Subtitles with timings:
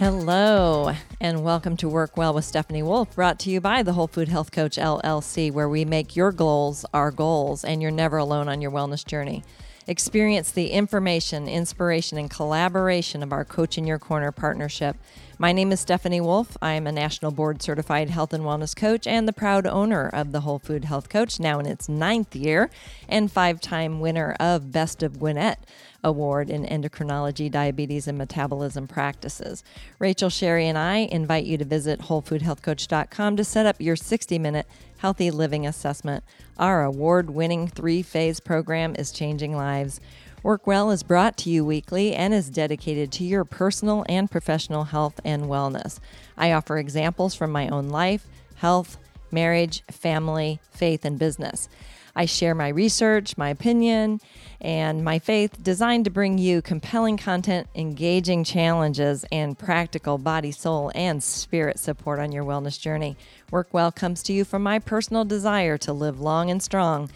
[0.00, 4.06] Hello, and welcome to Work Well with Stephanie Wolfe, brought to you by the Whole
[4.06, 8.48] Food Health Coach LLC, where we make your goals our goals and you're never alone
[8.48, 9.44] on your wellness journey.
[9.90, 14.96] Experience the information, inspiration, and collaboration of our Coach in Your Corner partnership.
[15.36, 16.56] My name is Stephanie Wolfe.
[16.62, 20.30] I am a national board certified health and wellness coach and the proud owner of
[20.30, 22.70] the Whole Food Health Coach, now in its ninth year,
[23.08, 25.66] and five time winner of Best of Gwinnett.
[26.04, 29.62] Award in Endocrinology, Diabetes, and Metabolism Practices.
[29.98, 34.66] Rachel Sherry and I invite you to visit WholeFoodHealthCoach.com to set up your 60 minute
[35.00, 36.22] healthy living assessment.
[36.58, 40.00] Our award winning three phase program is changing lives.
[40.42, 44.84] Work Well is brought to you weekly and is dedicated to your personal and professional
[44.84, 46.00] health and wellness.
[46.36, 48.98] I offer examples from my own life, health,
[49.30, 51.68] marriage, family, faith, and business.
[52.14, 54.20] I share my research, my opinion,
[54.60, 60.92] and my faith designed to bring you compelling content, engaging challenges, and practical body, soul,
[60.94, 63.16] and spirit support on your wellness journey.
[63.50, 67.10] Work Well comes to you from my personal desire to live long and strong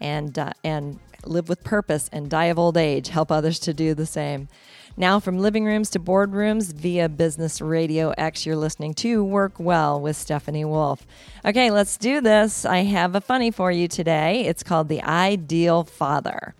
[0.00, 3.94] and, uh, and live with purpose and die of old age, help others to do
[3.94, 4.48] the same.
[4.96, 10.16] Now, from living rooms to boardrooms via Business RadioX, you're listening to Work Well with
[10.16, 11.06] Stephanie Wolfe.
[11.44, 12.66] Okay, let's do this.
[12.66, 14.44] I have a funny for you today.
[14.46, 16.54] It's called The Ideal Father.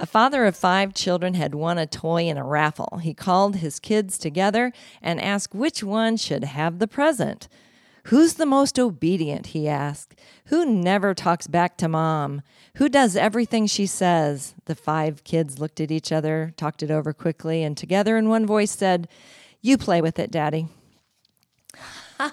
[0.00, 3.00] A father of five children had won a toy in a raffle.
[3.02, 7.48] He called his kids together and asked which one should have the present.
[8.04, 9.48] Who's the most obedient?
[9.48, 10.14] He asked.
[10.46, 12.42] Who never talks back to mom?
[12.76, 14.54] Who does everything she says?
[14.66, 18.46] The five kids looked at each other, talked it over quickly, and together in one
[18.46, 19.08] voice said,
[19.60, 20.68] You play with it, Daddy.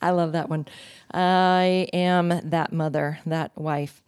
[0.00, 0.66] I love that one.
[1.12, 4.02] I am that mother, that wife.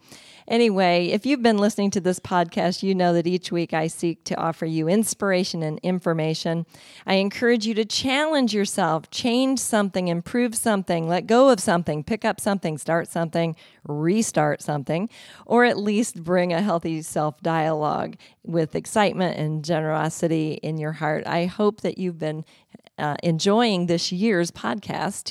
[0.49, 4.23] Anyway, if you've been listening to this podcast, you know that each week I seek
[4.23, 6.65] to offer you inspiration and information.
[7.05, 12.25] I encourage you to challenge yourself, change something, improve something, let go of something, pick
[12.25, 13.55] up something, start something,
[13.87, 15.07] restart something,
[15.45, 21.27] or at least bring a healthy self dialogue with excitement and generosity in your heart.
[21.27, 22.43] I hope that you've been
[22.99, 25.23] uh, enjoying this year's podcast,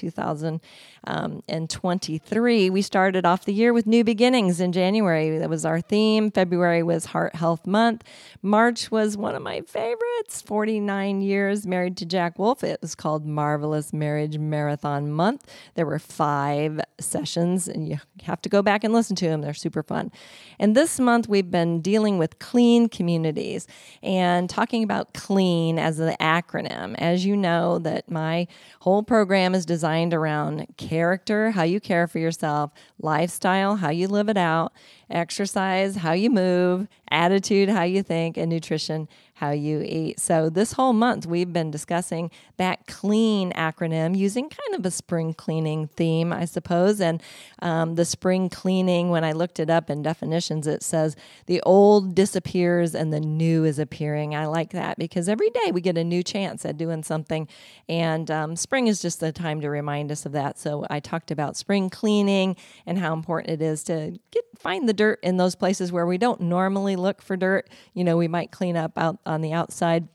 [1.06, 2.70] Um, 2023.
[2.70, 5.38] We started off the year with new beginnings in January.
[5.38, 6.30] That was our theme.
[6.30, 8.04] February was Heart Health Month.
[8.42, 12.64] March was one of my favorites 49 years married to Jack Wolfe.
[12.64, 15.50] It was called Marvelous Marriage Marathon Month.
[15.74, 19.40] There were five sessions, and you have to go back and listen to them.
[19.40, 20.10] They're super fun.
[20.58, 23.66] And this month, we've been dealing with clean communities
[24.02, 26.94] and talking about clean as the acronym.
[26.98, 28.46] As you know that my
[28.80, 34.28] whole program is designed around character, how you care for yourself, lifestyle, how you live
[34.30, 34.72] it out,
[35.10, 39.06] exercise, how you move, attitude, how you think, and nutrition,
[39.38, 40.18] how you eat.
[40.18, 45.32] So, this whole month, we've been discussing that clean acronym using kind of a spring
[45.32, 47.00] cleaning theme, I suppose.
[47.00, 47.22] And
[47.62, 51.14] um, the spring cleaning, when I looked it up in definitions, it says
[51.46, 54.34] the old disappears and the new is appearing.
[54.34, 57.46] I like that because every day we get a new chance at doing something.
[57.88, 60.58] And um, spring is just the time to remind us of that.
[60.58, 62.56] So, I talked about spring cleaning
[62.86, 66.18] and how important it is to get find the dirt in those places where we
[66.18, 67.70] don't normally look for dirt.
[67.94, 70.08] You know, we might clean up out on the outside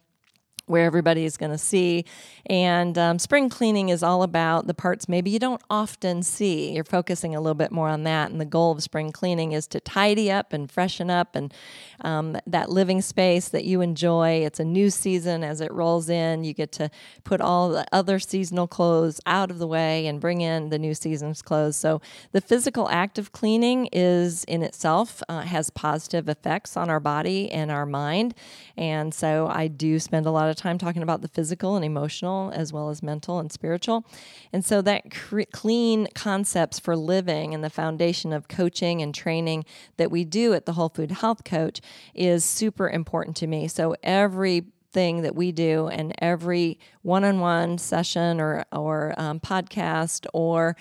[0.66, 2.06] where everybody is going to see.
[2.46, 6.72] And um, spring cleaning is all about the parts maybe you don't often see.
[6.72, 8.32] You're focusing a little bit more on that.
[8.32, 11.54] And the goal of spring cleaning is to tidy up and freshen up and
[12.02, 14.44] um, that living space that you enjoy.
[14.46, 16.44] It's a new season as it rolls in.
[16.44, 16.90] You get to
[17.24, 20.94] put all the other seasonal clothes out of the way and bring in the new
[20.94, 21.76] season's clothes.
[21.76, 22.02] So
[22.32, 27.52] the physical act of cleaning is in itself uh, has positive effects on our body
[27.52, 28.34] and our mind.
[28.78, 31.84] And so I do spend a lot of of time talking about the physical and
[31.84, 34.06] emotional as well as mental and spiritual.
[34.54, 39.66] And so that cre- clean concepts for living and the foundation of coaching and training
[39.98, 41.82] that we do at the Whole Food Health Coach
[42.14, 43.68] is super important to me.
[43.68, 44.64] So every
[44.94, 50.78] thing that we do and every one-on-one session or, or um, podcast or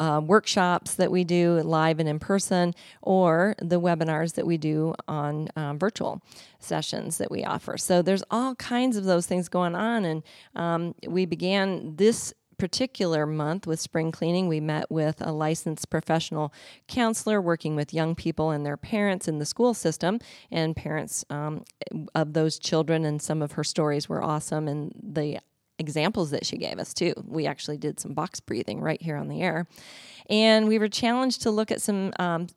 [0.00, 4.94] uh, workshops that we do live and in person or the webinars that we do
[5.06, 6.20] on um, virtual
[6.58, 7.76] sessions that we offer.
[7.78, 10.22] So there's all kinds of those things going on and
[10.54, 16.52] um, we began this particular month with spring cleaning, we met with a licensed professional
[16.88, 20.18] counselor working with young people and their parents in the school system
[20.50, 21.64] and parents um,
[22.14, 23.04] of those children.
[23.04, 24.68] And some of her stories were awesome.
[24.68, 25.38] And the
[25.78, 27.12] examples that she gave us too.
[27.26, 29.66] We actually did some box breathing right here on the air.
[30.28, 32.48] And we were challenged to look at some, um,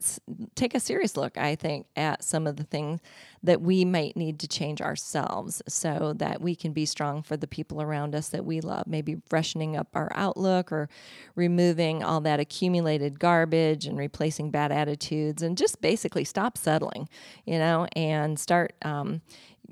[0.56, 3.00] take a serious look, I think, at some of the things
[3.44, 7.48] that we might need to change ourselves so that we can be strong for the
[7.48, 8.88] people around us that we love.
[8.88, 10.90] Maybe freshening up our outlook or
[11.36, 17.08] removing all that accumulated garbage and replacing bad attitudes and just basically stop settling,
[17.46, 19.22] you know, and start, um,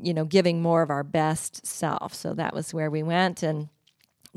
[0.02, 2.14] you know, giving more of our best self.
[2.14, 3.44] So that was where we went.
[3.44, 3.70] And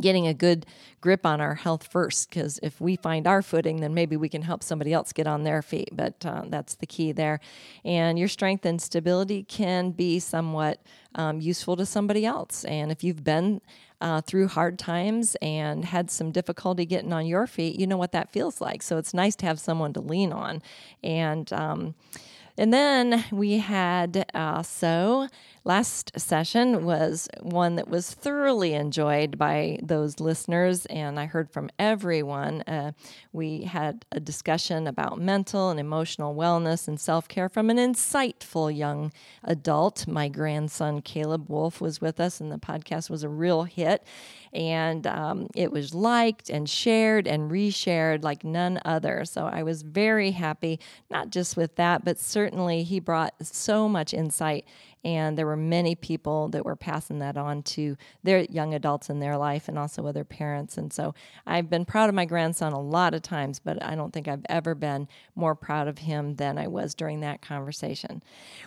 [0.00, 0.66] getting a good
[1.00, 4.42] grip on our health first because if we find our footing then maybe we can
[4.42, 7.40] help somebody else get on their feet but uh, that's the key there
[7.84, 10.80] and your strength and stability can be somewhat
[11.14, 13.60] um, useful to somebody else and if you've been
[14.00, 18.12] uh, through hard times and had some difficulty getting on your feet you know what
[18.12, 20.62] that feels like so it's nice to have someone to lean on
[21.02, 21.94] and um,
[22.56, 25.28] and then we had uh, so
[25.64, 31.70] last session was one that was thoroughly enjoyed by those listeners, and I heard from
[31.78, 32.62] everyone.
[32.62, 32.92] Uh,
[33.32, 38.74] we had a discussion about mental and emotional wellness and self care from an insightful
[38.74, 39.12] young
[39.44, 40.06] adult.
[40.06, 44.04] My grandson Caleb Wolfe was with us, and the podcast was a real hit.
[44.52, 49.24] And um, it was liked and shared and reshared like none other.
[49.24, 54.12] So I was very happy, not just with that, but certainly he brought so much
[54.12, 54.64] insight
[55.04, 59.18] and there were many people that were passing that on to their young adults in
[59.18, 60.76] their life and also other parents.
[60.76, 61.14] And so
[61.46, 64.44] I've been proud of my grandson a lot of times, but I don't think I've
[64.48, 68.22] ever been more proud of him than I was during that conversation.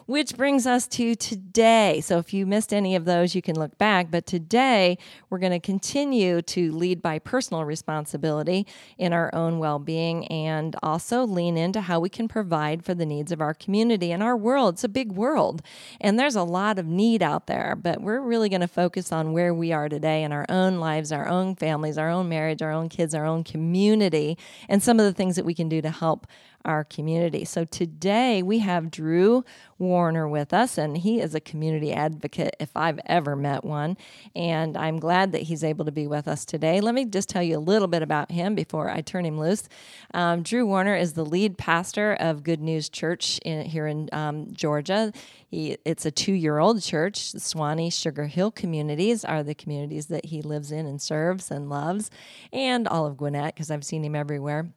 [0.07, 2.01] Which brings us to today.
[2.01, 4.09] So if you missed any of those, you can look back.
[4.09, 4.97] But today,
[5.29, 8.65] we're going to continue to lead by personal responsibility
[8.97, 13.05] in our own well being and also lean into how we can provide for the
[13.05, 14.75] needs of our community and our world.
[14.75, 15.61] It's a big world.
[16.01, 19.33] And there's a lot of need out there, but we're really going to focus on
[19.33, 22.71] where we are today in our own lives, our own families, our own marriage, our
[22.71, 24.37] own kids, our own community,
[24.69, 26.25] and some of the things that we can do to help
[26.65, 27.45] our community.
[27.45, 29.43] So today we have Drue
[29.77, 33.97] Warner with us, and he is a community advocate if I've ever met one.
[34.35, 36.79] And I'm glad that he's able to be with us today.
[36.79, 39.67] Let me just tell you a little bit about him before I turn him loose.
[40.13, 44.47] Um, Drue Warner is the lead pastor of Good News Church in, here in um,
[44.53, 45.11] Georgia.
[45.49, 47.31] He, it's a two year old church.
[47.31, 51.69] The Suwanee Sugar Hill communities are the communities that he lives in and serves and
[51.69, 52.09] loves,
[52.51, 54.69] and all of Gwinnett, because I've seen him everywhere.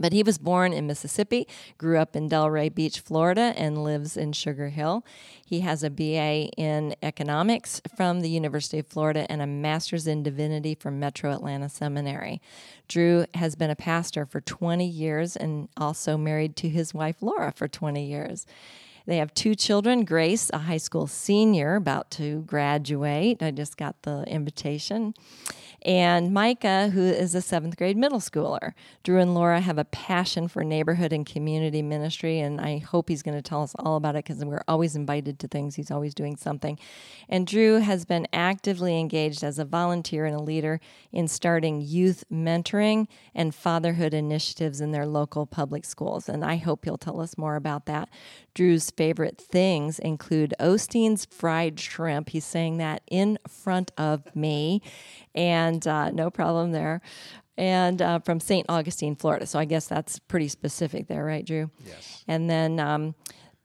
[0.00, 4.32] But he was born in Mississippi, grew up in Delray Beach, Florida, and lives in
[4.32, 5.04] Sugar Hill.
[5.44, 10.22] He has a BA in economics from the University of Florida and a master's in
[10.22, 12.40] divinity from Metro Atlanta Seminary.
[12.88, 17.52] Drue has been a pastor for 20 years and also married to his wife Laura
[17.52, 18.46] for 20 years.
[19.10, 23.42] They have two children Grace, a high school senior about to graduate.
[23.42, 25.14] I just got the invitation
[25.82, 28.74] and Micah, who is a seventh grade middle schooler.
[29.02, 33.22] Drue and Laura have a passion for neighborhood and community ministry, and I hope he's
[33.22, 35.76] going to tell us all about it because we're always invited to things.
[35.76, 36.78] He's always doing something.
[37.28, 40.80] And Drue has been actively engaged as a volunteer and a leader
[41.12, 46.28] in starting youth mentoring and fatherhood initiatives in their local public schools.
[46.28, 48.10] And I hope he'll tell us more about that.
[48.52, 52.28] Drue's favorite things include O'Steen's fried shrimp.
[52.28, 54.82] He's saying that in front of me
[55.34, 57.00] and uh, no problem there.
[57.56, 58.66] And uh, from St.
[58.68, 59.46] Augustine, Florida.
[59.46, 61.70] So I guess that's pretty specific there, right, Drue?
[61.82, 62.24] Yes.
[62.28, 63.14] And then um,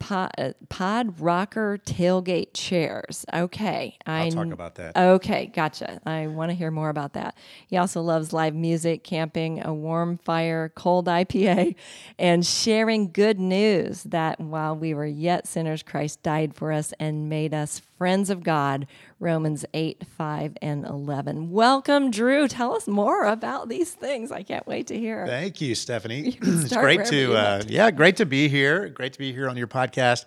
[0.06, 3.26] pod, uh, pod rocker tailgate chairs.
[3.34, 4.96] Okay, I'll talk about that.
[4.96, 6.00] Okay, gotcha.
[6.06, 7.36] I want to hear more about that.
[7.68, 11.76] He also loves live music, camping, a warm fire, cold IPA,
[12.20, 17.28] and sharing good news that while we were yet sinners, Christ died for us and
[17.28, 18.88] made us friends of God,
[19.20, 21.52] Romans 8, 5, and 11.
[21.52, 22.48] Welcome, Drue.
[22.48, 24.32] Tell us more about these things.
[24.32, 25.25] I can't wait to hear.
[25.25, 26.32] Thank you, Stephanie.
[26.32, 28.90] You it's great to, uh, yeah, great to be here.
[28.90, 30.25] Great to be here on your podcast.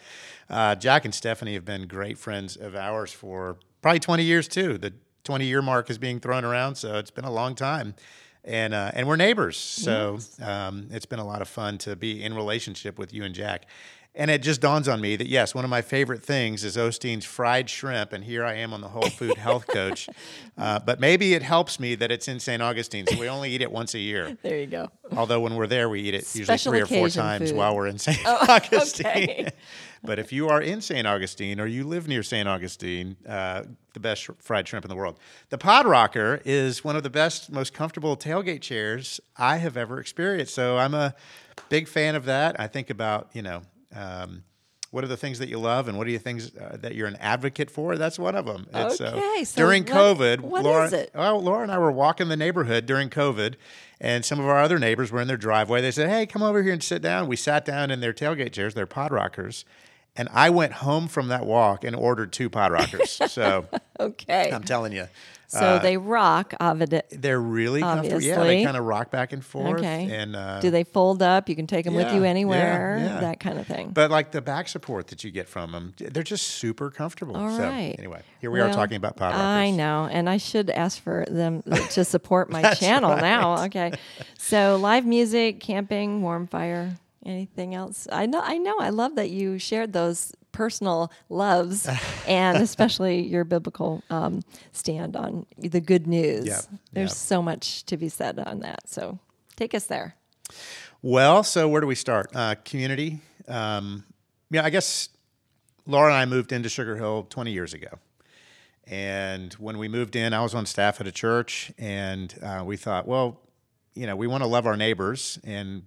[0.49, 4.79] Uh, Jack and Stephanie have been great friends of ours for probably 20 years, too.
[4.79, 4.95] The
[5.25, 7.95] 20 year mark is being thrown around, so it's been a long time.
[8.45, 12.23] And, uh, and we're neighbors, so um, it's been a lot of fun to be
[12.23, 13.67] in relationship with you and Jack.
[14.15, 17.25] And it just dawns on me that yes, one of my favorite things is O'Steen's
[17.25, 20.09] fried shrimp, and here I am on the Whole Food Health Coach.
[20.57, 22.61] Uh, but maybe it helps me that it's in St.
[22.61, 24.37] Augustine, so we only eat it once a year.
[24.43, 24.89] There you go.
[25.17, 27.57] Although when we're there, we eat it Special usually three or four times food.
[27.59, 28.19] while we're in St.
[28.27, 29.07] Oh, Augustine.
[29.07, 29.49] Okay.
[30.03, 31.07] but if you are in St.
[31.07, 32.49] Augustine or you live near St.
[32.49, 33.63] Augustine, uh,
[33.95, 35.19] the best sh- fried shrimp in the world.
[35.51, 40.01] The Pod Rocker is one of the best, most comfortable tailgate chairs I have ever
[40.01, 40.55] experienced.
[40.55, 41.15] So I'm a
[41.69, 42.59] big fan of that.
[42.59, 43.63] I think about you know
[43.95, 44.45] um,
[44.91, 47.07] what are the things that you love and what are the things uh, that you're
[47.07, 47.97] an advocate for?
[47.97, 48.67] That's one of them.
[48.73, 49.45] It's, uh, okay.
[49.45, 51.11] So during what, COVID, what Laura, is it?
[51.15, 53.57] Well, Laura and I were walking the neighborhood during COVID,
[54.01, 55.83] and some of our other neighbors were in their driveway.
[55.83, 58.53] They said, "Hey, come over here and sit down." We sat down in their tailgate
[58.53, 59.65] chairs, their pod rockers,
[60.17, 63.21] and I went home from that walk and ordered two pod rockers.
[63.31, 63.67] so
[64.01, 65.09] okay, I'm telling you,
[65.49, 67.01] so uh, they rock, obviously.
[67.11, 68.23] They're really comfortable.
[68.23, 69.79] Yeah, they kind of rock back and forth.
[69.79, 70.11] Okay.
[70.13, 71.49] And uh, do they fold up?
[71.49, 72.99] You can take them yeah, with you anywhere.
[73.01, 73.21] Yeah.
[73.21, 73.89] That kind of thing.
[73.89, 77.35] But like the back support that you get from them, they're just super comfortable.
[77.35, 77.95] All so, right.
[77.99, 79.41] Anyway, here we well, are talking about pod rockers.
[79.41, 81.63] I know, and I should ask for them
[81.93, 83.23] to support my channel right.
[83.23, 83.65] now.
[83.65, 83.93] Okay.
[84.37, 86.95] So live music, camping, warm fire.
[87.25, 88.07] Anything else?
[88.13, 88.41] I know.
[88.43, 88.77] I know.
[88.79, 91.89] I love that you shared those personal loves
[92.27, 96.47] and especially your biblical um, stand on the good news.
[96.47, 96.61] Yeah,
[96.93, 97.15] There's yeah.
[97.15, 98.89] so much to be said on that.
[98.89, 99.21] So
[99.55, 100.17] take us there.
[101.01, 102.35] Well, so where do we start?
[102.35, 103.21] Uh, community.
[103.47, 104.05] Um,
[104.51, 105.11] yeah, I guess
[105.87, 108.01] Laura and I moved into Sugar Hill 20 years ago.
[108.85, 112.77] And when we moved in, I was on staff at a church, and uh, we
[112.77, 113.39] thought, well,
[113.95, 115.83] you know, we want to love our neighbors, and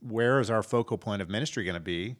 [0.00, 2.16] where is our focal point of ministry going to be?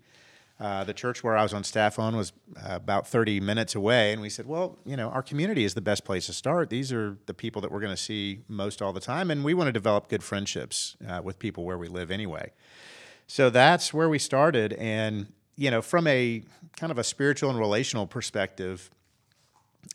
[0.60, 4.12] Uh, the church where I was on staff on was uh, about 30 minutes away,
[4.12, 6.70] and we said, well, you know, our community is the best place to start.
[6.70, 9.52] These are the people that we're going to see most all the time, and we
[9.52, 12.52] want to develop good friendships uh, with people where we live anyway.
[13.26, 16.42] So that's where we started, and you know, from a
[16.76, 18.90] kind of a spiritual and relational perspective,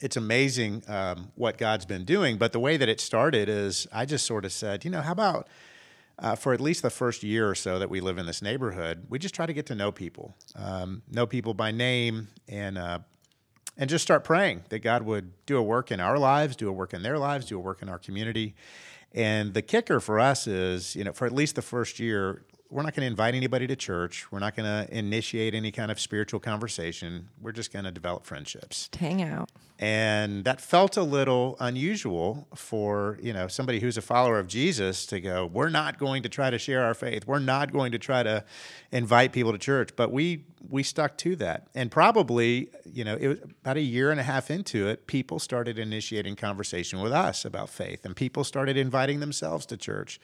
[0.02, 2.38] it's amazing um, what God's been doing.
[2.38, 5.12] But the way that it started is, I just sort of said, you know, how
[5.12, 5.48] about
[6.20, 9.06] uh, for at least the first year or so that we live in this neighborhood,
[9.08, 12.98] we just try to get to know people, um, know people by name, and uh,
[13.76, 16.72] and just start praying that God would do a work in our lives, do a
[16.72, 18.54] work in their lives, do a work in our community.
[19.12, 22.82] And the kicker for us is, you know, for at least the first year, we're
[22.82, 24.30] not going to invite anybody to church.
[24.30, 27.28] We're not going to initiate any kind of spiritual conversation.
[27.42, 28.88] We're just going to develop friendships.
[28.98, 29.50] hang out.
[29.78, 35.06] And that felt a little unusual for, you know, somebody who's a follower of Jesus
[35.06, 37.26] to go, we're not going to try to share our faith.
[37.26, 38.44] We're not going to try to
[38.92, 39.96] invite people to church.
[39.96, 41.68] But we we stuck to that.
[41.74, 45.38] And probably, you know, it was about a year and a half into it, people
[45.38, 50.20] started initiating conversation with us about faith and people started inviting themselves to church.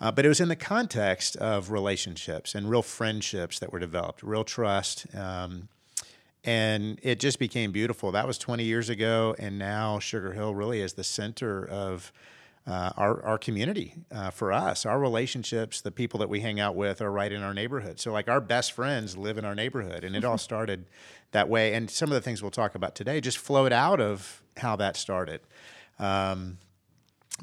[0.00, 4.22] Uh, but it was in the context of relationships and real friendships that were developed,
[4.22, 5.06] real trust.
[5.14, 5.68] Um,
[6.42, 8.12] and it just became beautiful.
[8.12, 12.12] That was 20 years ago, and now Sugar Hill really is the center of
[12.66, 14.86] uh, our our community uh, for us.
[14.86, 17.98] Our relationships, the people that we hang out with, are right in our neighborhood.
[18.00, 20.86] So, like our best friends live in our neighborhood, and it all started
[21.32, 21.74] that way.
[21.74, 24.96] And some of the things we'll talk about today just flowed out of how that
[24.96, 25.40] started.
[25.98, 26.58] Um,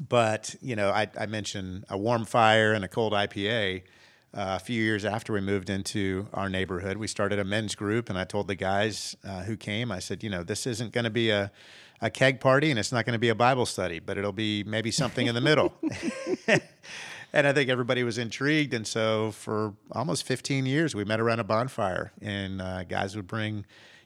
[0.00, 3.82] but you know, I, I, mentioned a warm fire and a cold IPA.
[4.34, 8.10] Uh, a few years after we moved into our neighborhood, we started a men's group,
[8.10, 11.04] and I told the guys uh, who came, I said, you know, this isn't going
[11.04, 11.50] to be a,
[12.02, 14.64] a keg party, and it's not going to be a Bible study, but it'll be
[14.64, 15.72] maybe something in the middle.
[17.32, 21.40] and I think everybody was intrigued, and so for almost 15 years, we met around
[21.40, 23.64] a bonfire, and uh, guys would bring,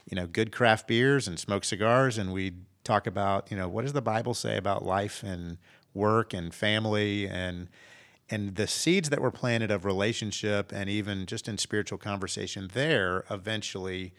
[0.08, 3.82] you know, good craft beers and smoke cigars, and we'd talk about, you know, what
[3.82, 5.58] does the Bible say about life and
[5.94, 7.68] work and family and
[8.30, 13.24] and the seeds that were planted of relationship and even just in spiritual conversation there
[13.30, 14.14] eventually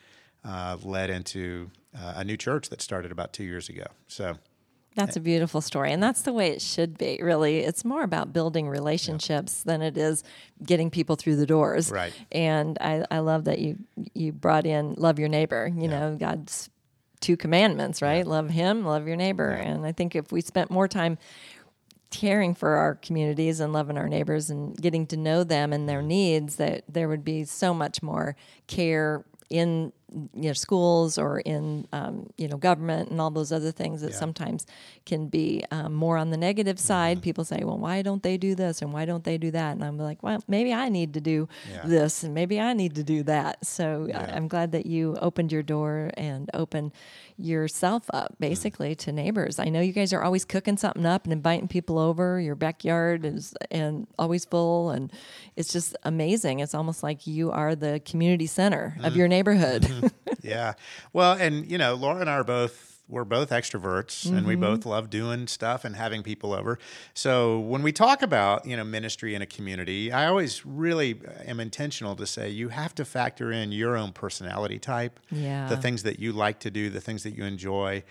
[0.45, 3.85] uh, led into uh, a new church that started about two years ago.
[4.07, 4.37] So
[4.95, 5.91] that's a beautiful story.
[5.91, 7.59] And that's the way it should be, really.
[7.59, 9.73] It's more about building relationships yeah.
[9.73, 10.23] than it is
[10.63, 11.89] getting people through the doors.
[11.89, 12.13] Right.
[12.31, 13.79] And I, I love that you
[14.13, 15.71] you brought in love your neighbor.
[15.73, 15.99] You yeah.
[15.99, 16.69] know, God's
[17.21, 18.25] two commandments, right?
[18.25, 18.31] Yeah.
[18.31, 19.49] Love him, love your neighbor.
[19.49, 21.17] And I think if we spent more time
[22.13, 25.99] caring for our communities and loving our neighbors and getting to know them and their
[25.99, 26.09] mm-hmm.
[26.09, 28.35] needs that there would be so much more
[28.67, 29.91] care in
[30.33, 34.11] you know schools or in um, you know government and all those other things that
[34.11, 34.17] yeah.
[34.17, 34.65] sometimes
[35.05, 37.17] can be um, more on the negative side.
[37.17, 37.23] Mm-hmm.
[37.23, 39.83] People say, "Well, why don't they do this and why don't they do that?" And
[39.83, 41.81] I'm like, "Well, maybe I need to do yeah.
[41.85, 44.31] this and maybe I need to do that." So yeah.
[44.35, 46.91] I'm glad that you opened your door and opened
[47.37, 49.05] yourself up basically mm-hmm.
[49.05, 49.59] to neighbors.
[49.59, 52.39] I know you guys are always cooking something up and inviting people over.
[52.39, 55.11] Your backyard is and always full, and
[55.55, 56.59] it's just amazing.
[56.59, 59.05] It's almost like you are the community center mm-hmm.
[59.05, 59.83] of your neighborhood.
[59.83, 60.07] Mm-hmm.
[60.43, 60.73] yeah.
[61.11, 64.37] Well, and you know, Laura and I are both we're both extroverts mm-hmm.
[64.37, 64.61] and we mm-hmm.
[64.61, 66.79] both love doing stuff and having people over.
[67.13, 71.59] So when we talk about, you know, ministry in a community, I always really am
[71.59, 75.67] intentional to say you have to factor in your own personality type, yeah.
[75.67, 78.03] the things that you like to do, the things that you enjoy.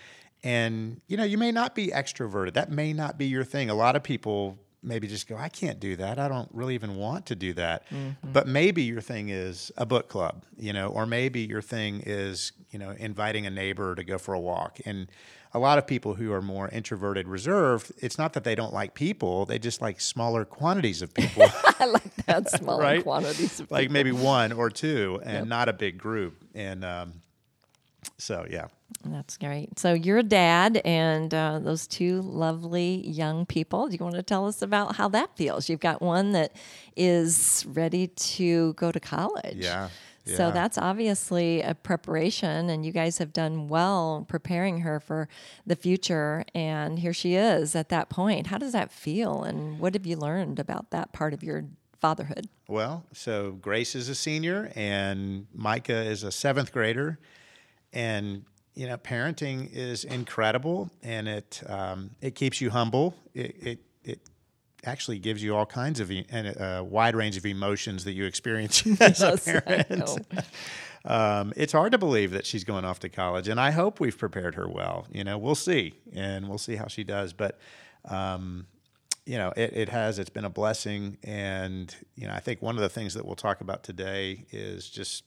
[0.44, 2.54] And you know, you may not be extroverted.
[2.54, 3.70] That may not be your thing.
[3.70, 6.18] A lot of people maybe just go, I can't do that.
[6.18, 7.86] I don't really even want to do that.
[7.88, 8.32] Mm-hmm.
[8.32, 12.52] But maybe your thing is a book club, you know, or maybe your thing is,
[12.70, 14.80] you know, inviting a neighbor to go for a walk.
[14.84, 15.08] And
[15.54, 18.94] a lot of people who are more introverted, reserved, it's not that they don't like
[18.94, 21.44] people, they just like smaller quantities of people.
[21.78, 23.02] I like that, smaller right?
[23.02, 25.46] quantities of Like maybe one or two and yep.
[25.46, 26.42] not a big group.
[26.54, 27.12] And um,
[28.18, 28.68] so, yeah.
[29.04, 29.78] That's great.
[29.78, 33.88] So you're a dad, and uh, those two lovely young people.
[33.88, 35.68] Do you want to tell us about how that feels?
[35.68, 36.56] You've got one that
[36.96, 39.56] is ready to go to college.
[39.56, 39.88] Yeah.
[40.24, 40.36] Yeah.
[40.36, 45.28] So that's obviously a preparation, and you guys have done well preparing her for
[45.66, 46.44] the future.
[46.54, 48.46] And here she is at that point.
[48.46, 49.42] How does that feel?
[49.42, 51.64] And what have you learned about that part of your
[52.00, 52.46] fatherhood?
[52.68, 57.18] Well, so Grace is a senior, and Micah is a seventh grader.
[57.92, 58.44] And
[58.74, 63.14] you know, parenting is incredible, and it um, it keeps you humble.
[63.34, 64.20] It, it, it
[64.84, 68.24] actually gives you all kinds of e- and a wide range of emotions that you
[68.24, 70.26] experience as yes, a parent.
[71.04, 74.16] um, it's hard to believe that she's going off to college, and I hope we've
[74.16, 75.06] prepared her well.
[75.12, 77.32] You know, we'll see, and we'll see how she does.
[77.32, 77.58] But
[78.06, 78.66] um,
[79.26, 80.18] you know, it, it has.
[80.18, 83.36] It's been a blessing, and you know, I think one of the things that we'll
[83.36, 85.24] talk about today is just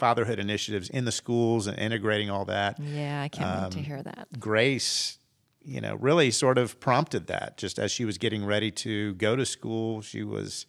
[0.00, 2.80] fatherhood initiatives in the schools and integrating all that.
[2.80, 4.28] Yeah, I can't um, wait to um, hear that.
[4.40, 5.18] Grace,
[5.62, 9.36] you know, really sort of prompted that just as she was getting ready to go
[9.36, 10.00] to school.
[10.00, 10.66] She was,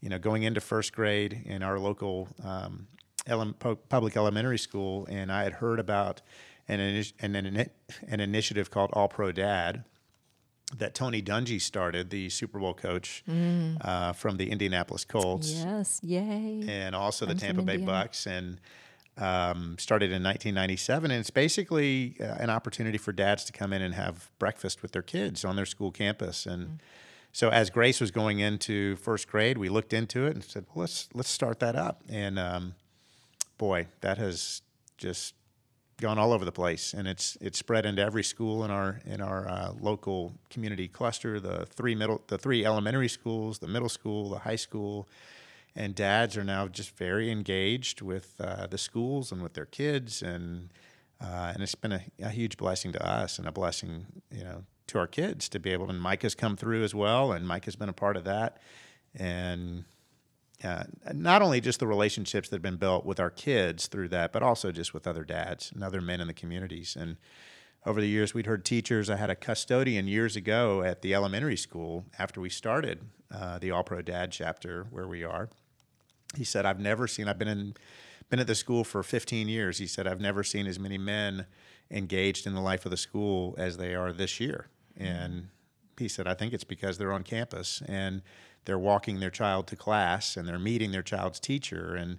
[0.00, 2.88] you know, going into first grade in our local um,
[3.26, 3.54] ele-
[3.88, 6.20] public elementary school, and I had heard about
[6.68, 7.70] an, an, an,
[8.08, 9.84] an initiative called All Pro Dad
[10.78, 13.76] that Tony Dungy started, the Super Bowl coach mm.
[13.80, 15.50] uh, from the Indianapolis Colts.
[15.50, 16.64] Yes, yay!
[16.66, 18.58] And also I'm the Tampa Bay Bucks, and
[19.18, 21.10] um, started in 1997.
[21.10, 24.92] And it's basically uh, an opportunity for dads to come in and have breakfast with
[24.92, 26.46] their kids on their school campus.
[26.46, 26.78] And mm.
[27.32, 30.82] so, as Grace was going into first grade, we looked into it and said, "Well,
[30.82, 32.74] let's let's start that up." And um,
[33.58, 34.62] boy, that has
[34.96, 35.34] just
[36.02, 39.22] gone all over the place, and it's it's spread into every school in our in
[39.22, 41.40] our uh, local community cluster.
[41.40, 45.08] The three middle, the three elementary schools, the middle school, the high school,
[45.76, 50.22] and dads are now just very engaged with uh, the schools and with their kids,
[50.22, 50.70] and
[51.20, 54.64] uh, and it's been a, a, huge blessing to us and a blessing, you know,
[54.88, 55.86] to our kids to be able.
[55.86, 58.24] To, and Mike has come through as well, and Mike has been a part of
[58.24, 58.58] that,
[59.14, 59.84] and
[60.64, 64.32] uh, not only just the relationships that have been built with our kids through that,
[64.32, 66.96] but also just with other dads and other men in the communities.
[66.98, 67.16] And
[67.84, 69.10] over the years, we'd heard teachers.
[69.10, 73.00] I had a custodian years ago at the elementary school after we started
[73.34, 75.48] uh, the All Pro Dad chapter where we are.
[76.36, 77.28] He said, "I've never seen.
[77.28, 77.74] I've been in,
[78.30, 81.46] been at the school for 15 years." He said, "I've never seen as many men
[81.90, 85.48] engaged in the life of the school as they are this year." And
[85.98, 88.22] he said, "I think it's because they're on campus and."
[88.64, 91.94] They're walking their child to class and they're meeting their child's teacher.
[91.94, 92.18] And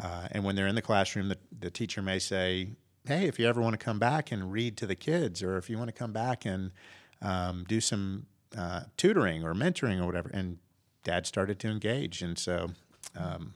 [0.00, 2.70] uh, and when they're in the classroom the, the teacher may say
[3.06, 5.68] hey if you ever want to come back and read to the kids or if
[5.68, 6.70] you want to come back and
[7.22, 8.26] um, do some
[8.56, 10.30] uh, tutoring or mentoring or whatever.
[10.32, 10.58] And
[11.04, 12.22] dad started to engage.
[12.22, 12.70] And so
[13.16, 13.54] um,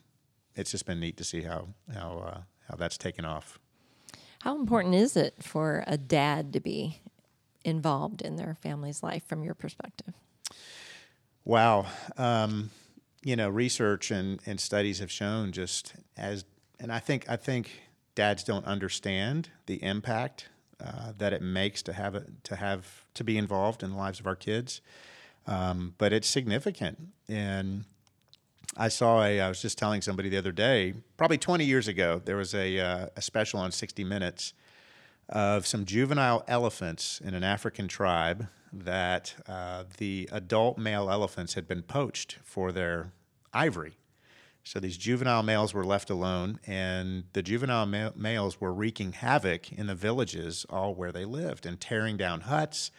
[0.55, 3.59] it's just been neat to see how how uh, how that's taken off.
[4.40, 7.01] How important is it for a dad to be
[7.64, 10.14] involved in their family's life from your perspective
[11.45, 11.87] Wow.
[12.17, 12.71] Um,
[13.23, 16.45] you know, research and, and studies have shown just as,
[16.81, 17.71] and I think I think
[18.15, 20.49] dads don't understand the impact
[20.85, 24.27] uh, that it makes to have to have to be involved in the lives of
[24.27, 24.81] our kids.
[25.47, 27.85] Um, but it's significant, and
[28.77, 29.41] I saw a.
[29.41, 32.79] I was just telling somebody the other day, probably 20 years ago, there was a
[32.79, 34.55] uh, a special on 60 Minutes
[35.29, 41.69] of some juvenile elephants in an African tribe that uh, the adult male elephants had
[41.69, 43.13] been poached for their
[43.53, 43.95] ivory.
[44.65, 49.71] So these juvenile males were left alone, and the juvenile ma- males were wreaking havoc
[49.71, 52.91] in the villages all where they lived and tearing down huts.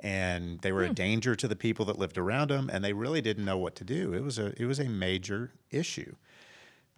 [0.00, 0.90] And they were hmm.
[0.90, 3.76] a danger to the people that lived around them, and they really didn't know what
[3.76, 4.14] to do.
[4.14, 6.16] It was a it was a major issue.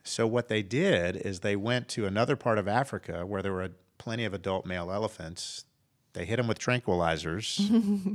[0.05, 3.71] So what they did is they went to another part of Africa where there were
[4.05, 5.64] plenty of adult male elephants
[6.14, 7.59] they hit them with tranquilizers.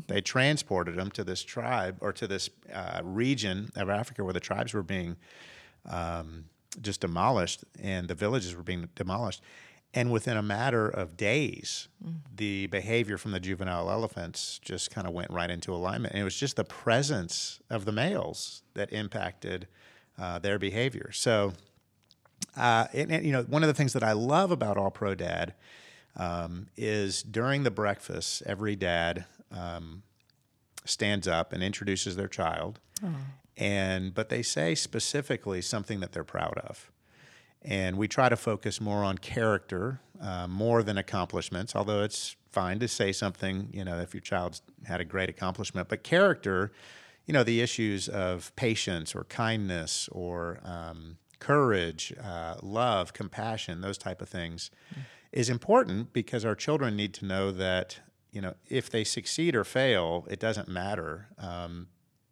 [0.08, 4.39] they transported them to this tribe or to this uh, region of Africa where the
[4.39, 5.17] tribes were being
[5.86, 6.45] um,
[6.82, 9.41] just demolished and the villages were being demolished.
[9.93, 12.19] And within a matter of days, mm.
[12.34, 16.13] the behavior from the juvenile elephants just kind of went right into alignment.
[16.13, 19.67] And it was just the presence of the males that impacted
[20.17, 21.12] uh, their behavior.
[21.12, 21.54] So,
[22.55, 25.15] uh, and, and, you know, one of the things that I love about All Pro
[25.15, 25.53] Dad
[26.15, 30.03] um, is during the breakfast, every dad um,
[30.85, 33.15] stands up and introduces their child, oh.
[33.57, 36.91] and but they say specifically something that they're proud of.
[37.62, 42.79] And we try to focus more on character uh, more than accomplishments, although it's fine
[42.79, 45.89] to say something, you know, if your child's had a great accomplishment.
[45.89, 46.71] But character,
[47.25, 53.97] you know, the issues of patience or kindness or um, courage, uh, love, compassion, those
[53.97, 55.02] type of things, mm.
[55.32, 57.99] is important because our children need to know that
[58.32, 61.28] you know if they succeed or fail, it doesn't matter.
[61.38, 61.88] Um,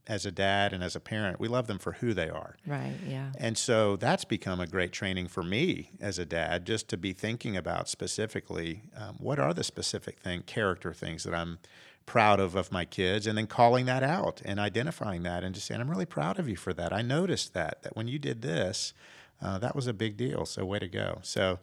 [0.08, 2.56] as a dad and as a parent, we love them for who they are.
[2.66, 3.32] Right, yeah.
[3.38, 7.14] And so that's become a great training for me as a dad, just to be
[7.14, 11.60] thinking about specifically um, what are the specific thing, character things that I'm
[12.08, 15.68] proud of of my kids and then calling that out and identifying that and just
[15.68, 16.92] saying i'm really proud of you for that.
[16.92, 18.94] I noticed that that when you did this
[19.42, 20.46] uh, that was a big deal.
[20.46, 21.20] So way to go.
[21.22, 21.60] So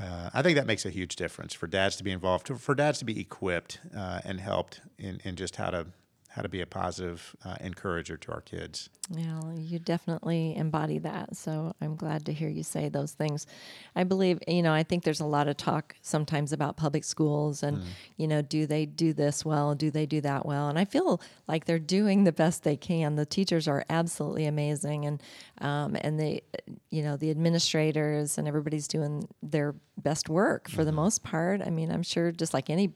[0.00, 3.00] uh, I think that makes a huge difference for dads to be involved, for dads
[3.00, 5.86] to be equipped uh, and helped in, in just how to
[6.30, 8.88] how to be a positive uh, encourager to our kids.
[9.10, 11.36] Yeah, you definitely embody that.
[11.36, 13.48] So I'm glad to hear you say those things.
[13.96, 17.64] I believe, you know, I think there's a lot of talk sometimes about public schools
[17.64, 17.84] and, mm.
[18.16, 19.74] you know, do they do this well?
[19.74, 20.68] Do they do that well?
[20.68, 23.16] And I feel like they're doing the best they can.
[23.16, 25.22] The teachers are absolutely amazing, and
[25.60, 26.42] um, and they,
[26.90, 30.84] you know, the administrators and everybody's doing their best work for mm-hmm.
[30.86, 31.60] the most part.
[31.60, 32.92] I mean, I'm sure just like any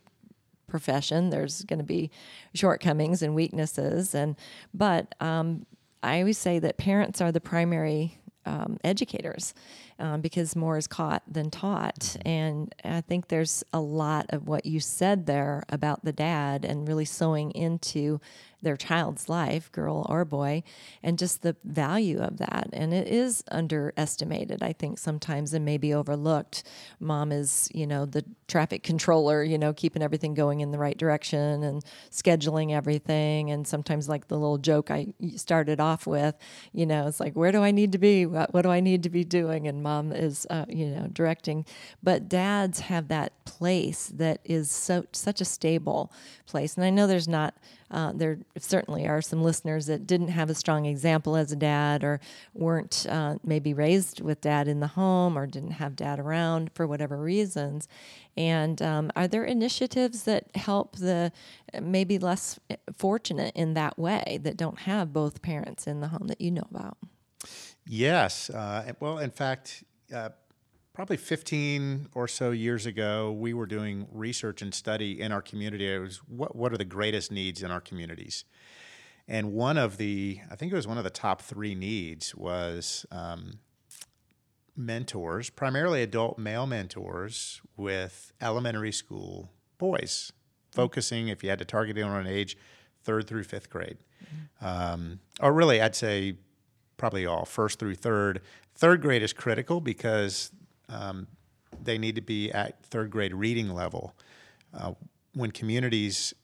[0.75, 1.31] profession.
[1.31, 2.11] There's going to be
[2.53, 4.35] shortcomings and weaknesses, and
[4.75, 5.67] but um,
[6.03, 9.55] I always say that parents are the primary um, educators
[10.01, 12.17] um, because more is caught than taught.
[12.27, 16.89] And I think there's a lot of what you said there about the dad and
[16.89, 18.21] really sewing into
[18.65, 20.63] their child's life, girl or boy,
[21.03, 22.69] and just the value of that.
[22.73, 26.65] And it is underestimated, I think, sometimes and maybe overlooked.
[26.99, 30.97] Mom is, you know, the traffic controller, you know, keeping everything going in the right
[30.99, 33.51] direction and scheduling everything.
[33.51, 36.35] And sometimes, like the little joke I started off with,
[36.73, 38.27] you know, it's like, where do I need to be?
[38.27, 39.69] What, what do I need to be doing?
[39.69, 41.65] And mom is, uh, you know, directing.
[42.03, 46.13] But dads have that place that is so such a stable
[46.47, 46.77] place.
[46.77, 47.55] And I know there's not
[47.95, 52.03] uh, there certainly are some listeners that didn't have a strong example as a dad
[52.03, 52.21] or
[52.53, 56.89] weren't uh, maybe raised with dad in the home or didn't have dad around for
[56.89, 57.87] whatever reasons.
[58.37, 61.31] And um, are there initiatives that help the
[61.81, 62.59] maybe less
[62.97, 66.67] fortunate in that way that don't have both parents in the home that you know
[66.69, 66.99] about?
[67.87, 68.51] Yes.
[68.51, 70.31] Uh, well, in fact, uh,
[70.95, 75.93] probably 15 or so years ago, we were doing research and study in our community.
[75.93, 78.45] It was what, what are the greatest needs in our communities?
[79.27, 83.05] And one of the, I think it was one of the top three needs was
[83.11, 83.59] um,
[84.77, 90.33] mentors, primarily adult male mentors with elementary school boys,
[90.71, 92.57] focusing, if you had to target it on an age,
[93.03, 93.99] third through fifth grade.
[94.25, 94.67] Mm-hmm.
[94.67, 96.37] Um, or really, I'd say
[96.97, 98.41] probably all, first through third.
[98.77, 100.51] Third grade is critical because
[100.89, 101.27] um,
[101.83, 104.15] they need to be at third grade reading level.
[104.73, 104.93] Uh,
[105.33, 106.35] when communities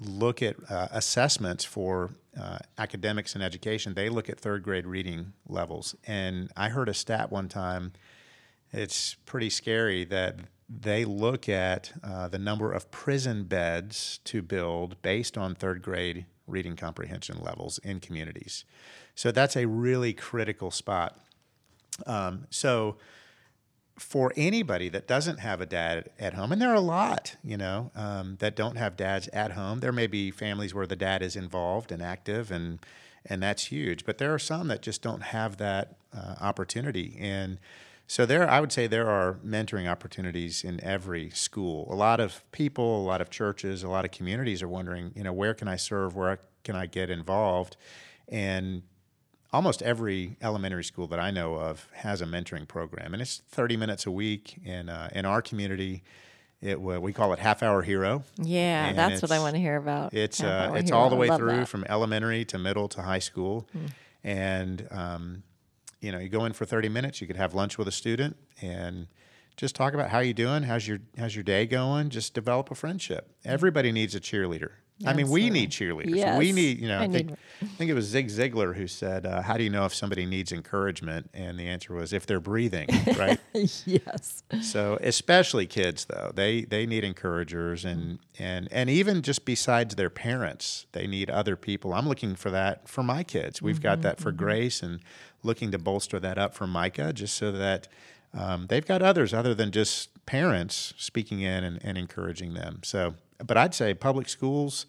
[0.00, 5.32] look at uh, assessments for uh, academics and education, they look at third grade reading
[5.48, 5.94] levels.
[6.06, 7.92] And I heard a stat one time,
[8.72, 15.00] it's pretty scary that they look at uh, the number of prison beds to build
[15.02, 18.64] based on third grade reading comprehension levels in communities.
[19.14, 21.18] So that's a really critical spot.
[22.06, 22.96] Um, so
[23.98, 27.56] for anybody that doesn't have a dad at home, and there are a lot, you
[27.56, 29.80] know, um, that don't have dads at home.
[29.80, 32.80] There may be families where the dad is involved and active, and
[33.26, 34.04] and that's huge.
[34.04, 37.58] But there are some that just don't have that uh, opportunity, and
[38.06, 41.88] so there, I would say there are mentoring opportunities in every school.
[41.90, 45.24] A lot of people, a lot of churches, a lot of communities are wondering, you
[45.24, 46.14] know, where can I serve?
[46.14, 47.76] Where can I get involved?
[48.28, 48.82] And
[49.54, 53.76] almost every elementary school that I know of has a mentoring program, and it's 30
[53.76, 54.58] minutes a week.
[54.64, 56.02] In uh, in our community,
[56.60, 58.24] it we call it half hour hero.
[58.36, 60.12] Yeah, and that's what I want to hear about.
[60.12, 61.00] It's uh, it's hero.
[61.00, 61.68] all the way through that.
[61.68, 63.90] from elementary to middle to high school, mm.
[64.24, 65.44] and um,
[66.00, 67.20] you know you go in for 30 minutes.
[67.20, 69.06] You could have lunch with a student and
[69.56, 72.74] just talk about how you doing how's your how's your day going just develop a
[72.74, 74.70] friendship everybody needs a cheerleader
[75.04, 76.14] I mean, we need cheerleaders.
[76.14, 76.38] Yes.
[76.38, 79.42] We need, you know, I, think, I think it was Zig Ziglar who said, uh,
[79.42, 82.88] "How do you know if somebody needs encouragement?" And the answer was, "If they're breathing."
[83.18, 83.40] Right?
[83.86, 84.44] yes.
[84.62, 90.10] So, especially kids, though, they they need encouragers, and and and even just besides their
[90.10, 91.92] parents, they need other people.
[91.92, 93.60] I'm looking for that for my kids.
[93.60, 94.44] We've mm-hmm, got that for mm-hmm.
[94.44, 95.00] Grace, and
[95.42, 97.88] looking to bolster that up for Micah, just so that.
[98.36, 102.80] Um, they've got others other than just parents speaking in and, and encouraging them.
[102.82, 104.86] So but I'd say public schools,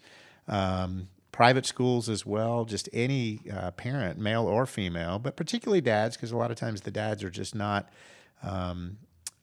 [0.48, 6.16] um, private schools as well, just any uh, parent, male or female, but particularly dads,
[6.16, 7.88] because a lot of times the dads are just not.
[8.42, 8.98] Um,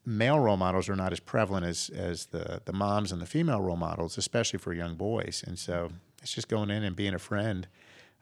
[0.05, 3.61] male role models are not as prevalent as, as the, the moms and the female
[3.61, 5.43] role models, especially for young boys.
[5.45, 7.67] And so it's just going in and being a friend.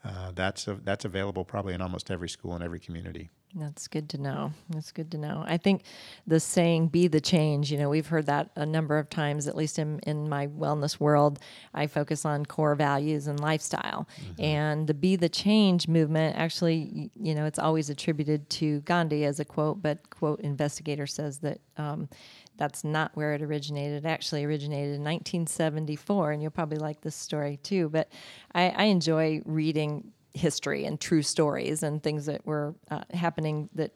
[0.03, 3.29] Uh, that's a, that's available probably in almost every school in every community.
[3.55, 4.53] That's good to know.
[4.69, 5.43] That's good to know.
[5.45, 5.83] I think
[6.25, 9.47] the saying "be the change." You know, we've heard that a number of times.
[9.47, 11.39] At least in in my wellness world,
[11.73, 14.07] I focus on core values and lifestyle.
[14.21, 14.41] Mm-hmm.
[14.41, 19.39] And the "be the change" movement, actually, you know, it's always attributed to Gandhi as
[19.39, 21.59] a quote, but quote investigator says that.
[21.77, 22.09] Um,
[22.57, 24.05] that's not where it originated.
[24.05, 27.89] It actually originated in 1974, and you'll probably like this story too.
[27.89, 28.11] But
[28.53, 33.93] I, I enjoy reading history and true stories and things that were uh, happening that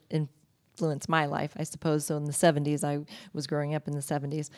[0.76, 2.06] influenced my life, I suppose.
[2.06, 4.50] So in the 70s, I was growing up in the 70s.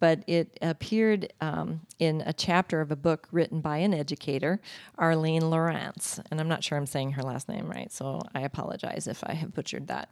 [0.00, 4.60] But it appeared um, in a chapter of a book written by an educator,
[4.98, 6.18] Arleen Lorrance.
[6.30, 9.34] And I'm not sure I'm saying her last name right, so I apologize if I
[9.34, 10.10] have butchered that.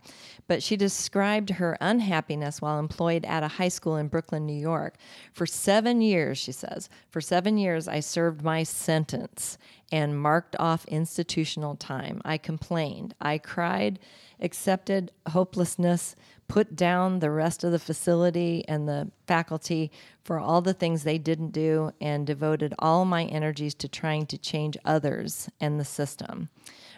[0.49, 4.97] But she described her unhappiness while employed at a high school in Brooklyn, New York.
[5.33, 9.57] For seven years, she says, for seven years, I served my sentence
[9.95, 12.21] and marked off institutional time.
[12.25, 13.15] I complained.
[13.21, 14.01] I cried
[14.41, 16.17] accepted hopelessness,
[16.49, 19.93] put down the rest of the facility and the faculty
[20.25, 24.37] for all the things they didn't do, and devoted all my energies to trying to
[24.37, 26.49] change others and the system.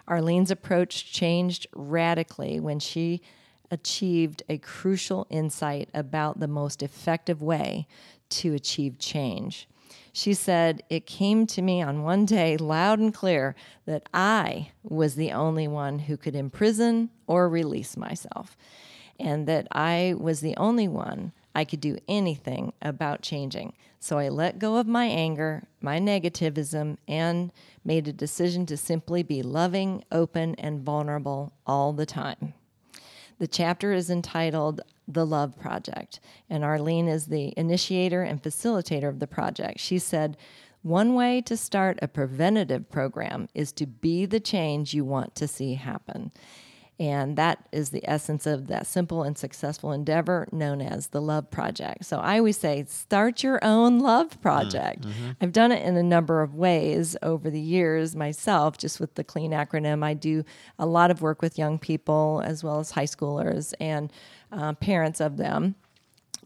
[0.09, 3.21] Arleen's approach changed radically when she
[3.71, 7.87] achieved a crucial insight about the most effective way
[8.31, 9.69] to achieve change.
[10.17, 15.15] She said, It came to me on one day loud and clear that I was
[15.15, 18.57] the only one who could imprison or release myself,
[19.21, 23.75] and that I was the only one I could do anything about changing.
[24.01, 27.53] So I let go of my anger, my negativism, and
[27.85, 32.55] made a decision to simply be loving, open, and vulnerable all the time.
[33.39, 39.21] The chapter is entitled The Love Project, and Arleen is the initiator and facilitator of
[39.21, 39.79] the project.
[39.81, 40.37] She said,
[40.83, 45.49] one way to start a preventative program is to be the change you want to
[45.49, 46.31] see happen.
[46.99, 51.51] And that is the essence of that simple and successful endeavor known as the Love
[51.51, 52.07] Project.
[52.07, 55.03] So I always say, start your own love project.
[55.03, 55.31] Mm, mm-hmm.
[55.43, 59.25] I've done it in a number of ways over the years myself, just with the
[59.25, 60.03] CLEAN acronym.
[60.03, 60.43] I do
[60.79, 64.11] a lot of work with young people as well as high schoolers and
[64.51, 65.75] uh, parents of them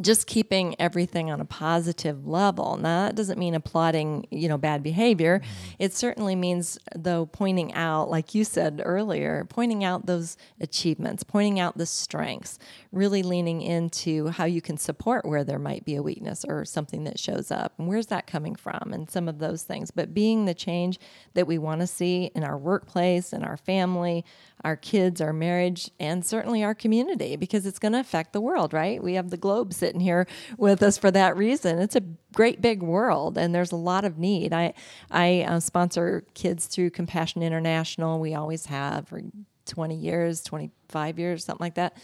[0.00, 2.76] just keeping everything on a positive level.
[2.76, 5.40] Now that doesn't mean applauding, you know, bad behavior.
[5.40, 5.74] Mm-hmm.
[5.78, 11.60] It certainly means though pointing out, like you said earlier, pointing out those achievements, pointing
[11.60, 12.58] out the strengths,
[12.92, 17.04] really leaning into how you can support where there might be a weakness or something
[17.04, 19.90] that shows up and where's that coming from and some of those things.
[19.90, 20.98] But being the change
[21.34, 24.24] that we want to see in our workplace, in our family,
[24.64, 28.72] our kids, our marriage, and certainly our community because it's going to affect the world,
[28.72, 29.02] right?
[29.02, 30.26] We have the globe sitting here
[30.58, 31.78] with us for that reason.
[31.78, 32.02] It's a
[32.34, 34.52] great big world and there's a lot of need.
[34.52, 34.74] I
[35.10, 38.20] I uh, sponsor kids through Compassion International.
[38.20, 39.22] We always have for
[39.66, 41.96] 20 years, 25 years, something like that.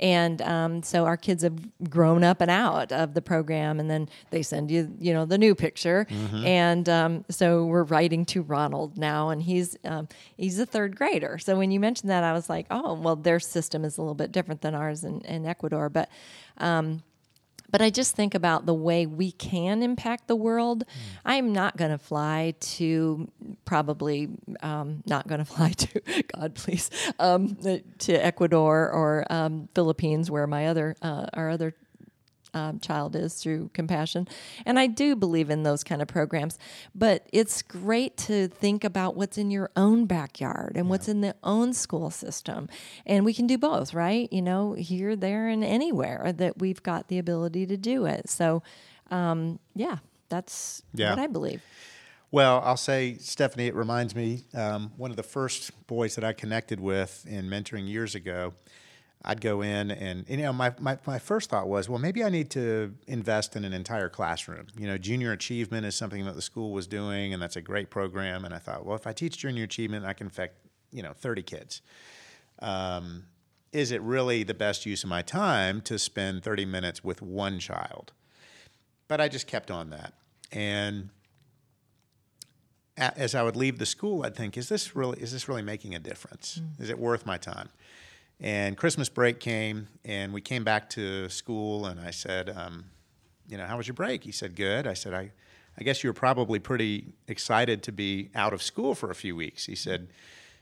[0.00, 1.58] And um, so our kids have
[1.90, 5.38] grown up and out of the program, and then they send you, you know, the
[5.38, 6.06] new picture.
[6.10, 6.46] Mm-hmm.
[6.46, 11.38] And um, so we're writing to Ronald now, and he's um, he's a third grader.
[11.38, 14.14] So when you mentioned that, I was like, oh, well, their system is a little
[14.14, 16.08] bit different than ours in, in Ecuador, but
[16.56, 17.02] um,
[17.70, 20.84] but I just think about the way we can impact the world.
[20.86, 21.20] Mm.
[21.24, 23.30] I'm not going to fly to,
[23.64, 24.28] probably
[24.62, 27.56] um, not going to fly to, God please, um,
[27.98, 31.74] to Ecuador or um, Philippines, where my other, uh, our other
[32.54, 34.28] um, child is through compassion.
[34.66, 36.58] And I do believe in those kind of programs.
[36.94, 40.90] But it's great to think about what's in your own backyard and yeah.
[40.90, 42.68] what's in the own school system.
[43.06, 44.32] And we can do both, right?
[44.32, 48.28] You know, here, there, and anywhere that we've got the ability to do it.
[48.28, 48.62] So,
[49.10, 51.10] um, yeah, that's yeah.
[51.10, 51.62] what I believe.
[52.32, 56.32] Well, I'll say, Stephanie, it reminds me um, one of the first boys that I
[56.32, 58.54] connected with in mentoring years ago
[59.22, 62.30] I'd go in and, you know my, my, my first thought was well maybe I
[62.30, 64.68] need to invest in an entire classroom.
[64.78, 67.90] You know junior achievement is something that the school was doing and that's a great
[67.90, 68.44] program.
[68.44, 70.56] And I thought well if I teach junior achievement I can affect
[70.90, 71.82] you know 30 kids.
[72.60, 73.24] Um,
[73.72, 77.58] is it really the best use of my time to spend 30 minutes with one
[77.58, 78.12] child?
[79.06, 80.14] But I just kept on that.
[80.50, 81.10] And
[82.96, 85.94] as I would leave the school I'd think is this really is this really making
[85.94, 86.60] a difference?
[86.60, 86.82] Mm.
[86.82, 87.70] is it worth my time
[88.40, 92.86] and Christmas break came, and we came back to school, and I said, um,
[93.48, 94.24] you know, how was your break?
[94.24, 94.86] He said, good.
[94.86, 95.32] I said, I,
[95.78, 99.34] I guess you were probably pretty excited to be out of school for a few
[99.34, 99.66] weeks.
[99.66, 100.08] He said,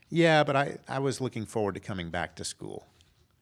[0.09, 2.87] Yeah, but I, I was looking forward to coming back to school.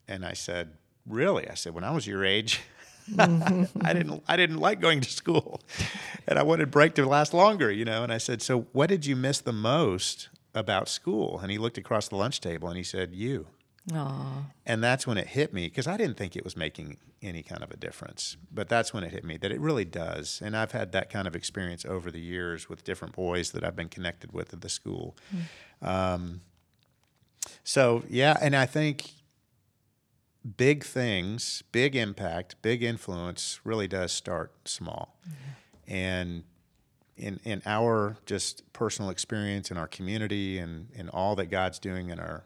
[0.07, 0.71] And I said,
[1.05, 1.47] Really?
[1.47, 2.61] I said, When I was your age,
[3.19, 5.61] I didn't I didn't like going to school.
[6.29, 8.03] And I wanted break to last longer, you know.
[8.03, 11.39] And I said, So what did you miss the most about school?
[11.39, 13.47] And he looked across the lunch table and he said, You.
[13.91, 14.43] Aww.
[14.65, 17.63] And that's when it hit me because I didn't think it was making any kind
[17.63, 18.35] of a difference.
[18.51, 20.41] But that's when it hit me that it really does.
[20.43, 23.75] And I've had that kind of experience over the years with different boys that I've
[23.75, 25.15] been connected with at the school.
[25.83, 25.87] Mm.
[25.87, 26.41] Um,
[27.63, 29.11] so, yeah, and I think
[30.57, 35.17] big things, big impact, big influence really does start small.
[35.25, 35.93] Mm-hmm.
[35.93, 36.43] And
[37.17, 42.09] in in our just personal experience in our community and in all that God's doing
[42.09, 42.43] in our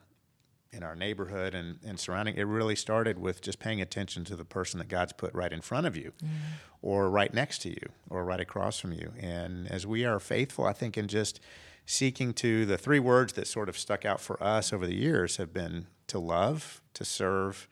[0.74, 4.46] in our neighborhood and, and surrounding it really started with just paying attention to the
[4.46, 6.36] person that God's put right in front of you mm-hmm.
[6.82, 9.12] or right next to you or right across from you.
[9.20, 11.40] And as we are faithful, I think in just
[11.86, 15.38] seeking to the three words that sort of stuck out for us over the years
[15.38, 17.68] have been to love, to serve,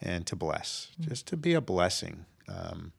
[0.00, 1.10] and to bless, mm-hmm.
[1.10, 2.92] just to be a blessing, um,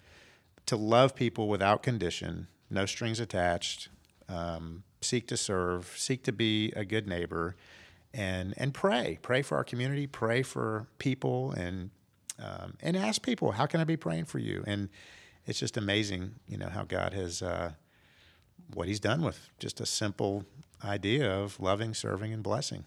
[0.66, 3.90] to love people without condition, no strings attached,
[4.28, 7.56] um, seek to serve, seek to be a good neighbor,
[8.16, 11.92] and and pray, pray for our community, pray for people, and
[12.40, 14.64] um, and ask people, how can I be praying for you?
[14.66, 14.90] And
[15.46, 17.74] it's just amazing, you know, how God has uh,
[18.74, 20.46] what He's done with just a simple
[20.84, 22.86] idea of loving, serving, and blessing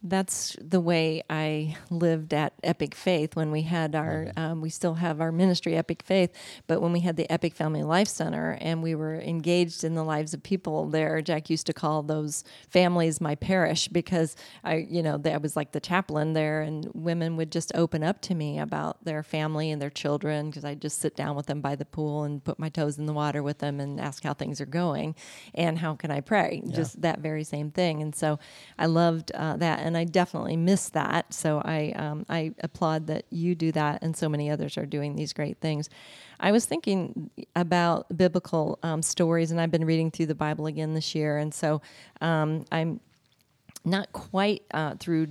[0.00, 4.38] that's the way I lived at Epic Faith when we had our, mm-hmm.
[4.38, 6.32] um, we still have our ministry, Epic Faith,
[6.68, 10.04] but when we had the Epic Family Life Center and we were engaged in the
[10.04, 15.02] lives of people there, Jack used to call those families my parish because I, you
[15.02, 18.60] know, I was like the chaplain there and women would just open up to me
[18.60, 21.84] about their family and their children because I'd just sit down with them by the
[21.84, 24.66] pool and put my toes in the water with them and ask how things are
[24.66, 25.16] going
[25.54, 26.62] and how can I pray?
[26.64, 26.76] Yeah.
[26.76, 28.00] Just that very same thing.
[28.00, 28.38] And so
[28.78, 31.34] I loved uh, that and I definitely miss that.
[31.34, 35.16] So I um, I applaud that you do that, and so many others are doing
[35.16, 35.90] these great things.
[36.38, 40.94] I was thinking about biblical um, stories, and I've been reading through the Bible again
[40.94, 41.82] this year, and so
[42.20, 43.00] um, I'm
[43.84, 45.28] not quite uh, through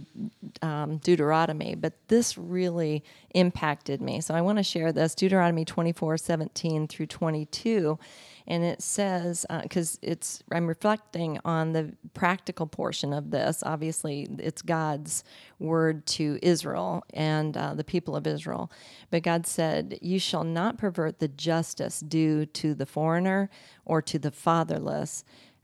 [0.62, 3.04] um, Deuteronomy, but this really
[3.36, 4.22] impacted me.
[4.22, 8.00] So I want to share this Deuteronomy 24 17 through 22
[8.48, 13.62] and it says because uh, it's I'm reflecting on the practical portion of this.
[13.64, 15.24] Obviously, it's God's
[15.60, 18.72] word to Israel and uh, the people of Israel,
[19.12, 23.50] but God said, "You shall not pervert the justice due to the foreigner
[23.86, 25.24] or to the fatherless."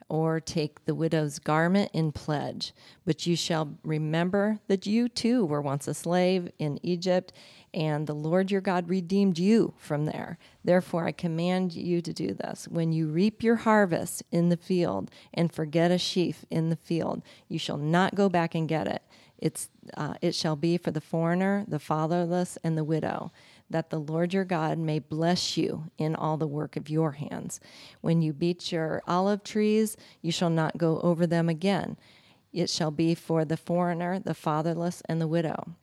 [0.09, 2.73] or take the widow's garment in pledge.
[3.05, 7.33] But you shall remember that you too were once a slave in Egypt,
[7.73, 10.37] and the Lord your God redeemed you from there.
[10.63, 12.67] Therefore, I command you to do this.
[12.67, 17.23] When you reap your harvest in the field and forget a sheaf in the field,
[17.47, 19.01] you shall not go back and get it.
[19.37, 23.31] It's, uh, it shall be for the foreigner, the fatherless, and the widow
[23.69, 27.59] that the Lord your God may bless you in all the work of your hands.
[28.01, 31.97] When you beat your olive trees, you shall not go over them again.
[32.53, 35.75] It shall be for the foreigner, the fatherless, and the widow.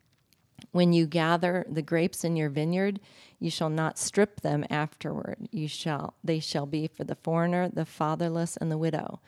[0.72, 3.00] When you gather the grapes in your vineyard,
[3.38, 5.48] you shall not strip them afterward.
[5.50, 9.20] You shall they shall be for the foreigner, the fatherless, and the widow.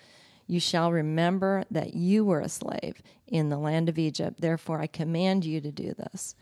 [0.47, 4.41] You shall remember that you were a slave in the land of Egypt.
[4.41, 6.35] Therefore I command you to do this.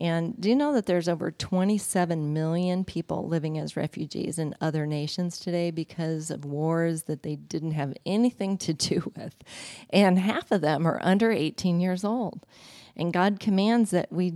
[0.00, 4.86] And do you know that there's over 27 million people living as refugees in other
[4.86, 9.34] nations today because of wars that they didn't have anything to do with?
[9.90, 12.46] And half of them are under 18 years old.
[12.98, 14.34] And God commands that we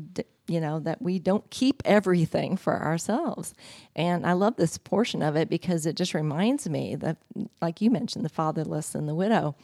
[0.49, 3.55] you know that we don't keep everything for ourselves.
[3.95, 7.17] And i love this portion of it because it just reminds me that
[7.61, 9.55] like you mentioned the fatherless and the widow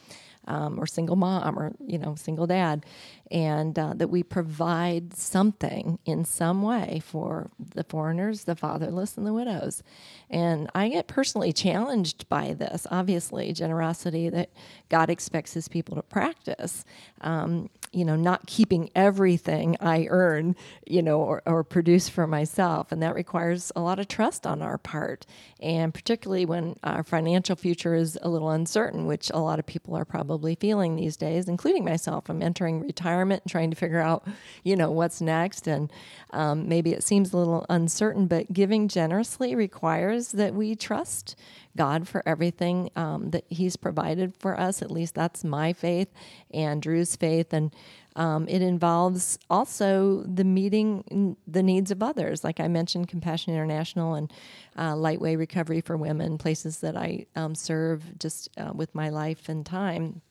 [0.47, 2.85] um, or single mom or you know single dad
[3.29, 9.27] and uh, that we provide something in some way for the foreigners the fatherless and
[9.27, 9.83] the widows.
[10.29, 14.49] And i get personally challenged by this obviously generosity that
[14.89, 16.85] god expects his people to practice.
[17.21, 22.91] Um, you know not keeping everything i earn you know or, or produce for myself
[22.91, 25.25] and that requires a lot of trust on our part
[25.59, 29.95] and particularly when our financial future is a little uncertain which a lot of people
[29.95, 32.29] are probably feeling these days, including myself.
[32.29, 34.27] I'm entering retirement and trying to figure out,
[34.63, 35.67] you know, what's next.
[35.67, 35.91] And
[36.31, 41.35] um, maybe it seems a little uncertain, but giving generously requires that we trust
[41.77, 44.81] God for everything um, that He's provided for us.
[44.81, 46.09] At least that's my faith
[46.51, 47.53] and Drue's faith.
[47.53, 47.73] And
[48.15, 52.43] um, it involves also the meeting the needs of others.
[52.43, 54.33] Like I mentioned, Compassion International and
[54.77, 59.47] uh, Lightway Recovery for Women, places that I um, serve just uh, with my life
[59.47, 60.21] and time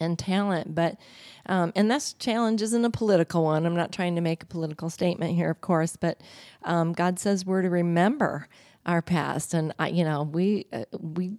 [0.00, 0.74] and talent.
[0.74, 0.96] But
[1.46, 3.66] um, and this challenge isn't a political one.
[3.66, 5.96] I'm not trying to make a political statement here, of course.
[5.96, 6.20] But
[6.64, 8.48] um, God says we're to remember
[8.86, 11.32] our past, and I, you know we uh, we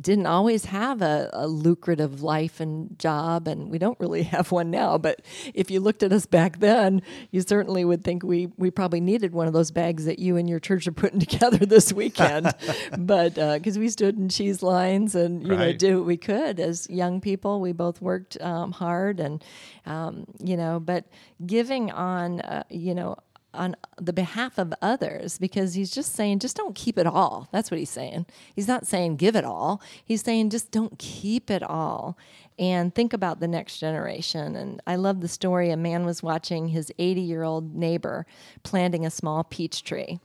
[0.00, 4.70] didn't always have a, a, lucrative life and job, and we don't really have one
[4.70, 4.98] now.
[4.98, 5.22] But
[5.54, 9.32] if you looked at us back then, you certainly would think we we probably needed
[9.32, 12.52] one of those bags that you and your church are putting together this weekend.
[12.98, 15.58] but because uh, we stood in cheese lines and you right.
[15.58, 19.42] know did what we could as young people, we both worked um, hard and
[19.86, 21.06] um, you know, but
[21.44, 23.16] giving on uh, you know
[23.54, 27.48] on the behalf of others because he's just saying just don't keep it all.
[27.52, 28.26] That's what he's saying.
[28.54, 29.80] He's not saying give it all.
[30.04, 32.18] He's saying just don't keep it all
[32.58, 34.56] and think about the next generation.
[34.56, 35.70] And i love the story.
[35.70, 38.26] A man was watching his 80 year old neighbor
[38.62, 40.20] planting a small peach tree.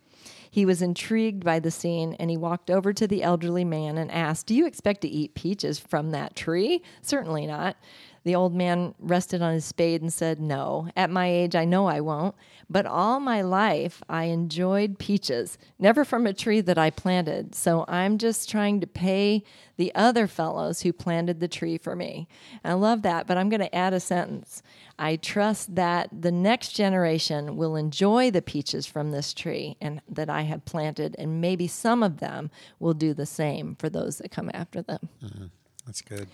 [0.52, 4.12] He was intrigued by the scene and he walked over to the elderly man and
[4.12, 6.82] asked, Do you expect to eat peaches from that tree?
[7.02, 7.78] Certainly not.
[8.30, 11.88] The old man rested on his spade and said, No, at my age, I know
[11.88, 12.36] I won't.
[12.70, 17.56] But all my life, I enjoyed peaches, never from a tree that I planted.
[17.56, 19.44] So I'm just trying to pay
[19.78, 22.28] the other fellows who planted the tree for me.
[22.64, 24.62] I love that, but I'm going to add a sentence.
[25.00, 30.30] I trust that the next generation will enjoy the peaches from this tree and that
[30.30, 34.30] I have planted, and maybe some of them will do the same for those that
[34.30, 35.10] come after them.
[35.26, 35.46] Mm-hmm.
[35.88, 36.28] That's good.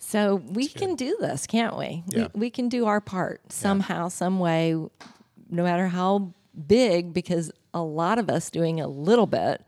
[0.00, 2.02] So we can do this, can't we?
[2.08, 2.28] Yeah.
[2.34, 2.40] we?
[2.40, 4.08] We can do our part somehow, yeah.
[4.08, 6.32] some way, no matter how
[6.66, 9.62] big, because a lot of us doing a little bit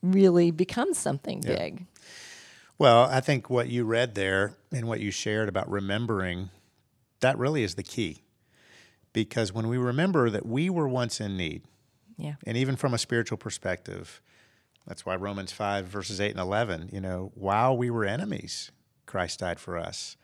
[0.00, 1.56] really becomes something yeah.
[1.56, 1.86] big.
[2.78, 6.50] Well, I think what you read there and what you shared about remembering,
[7.20, 8.22] that really is the key.
[9.12, 11.62] Because when we remember that we were once in need,
[12.16, 12.34] yeah.
[12.46, 14.20] and even from a spiritual perspective,
[14.86, 18.70] that's why Romans 5, verses 8 and 11, you know, while we were enemies,
[19.14, 20.16] Christ died for us.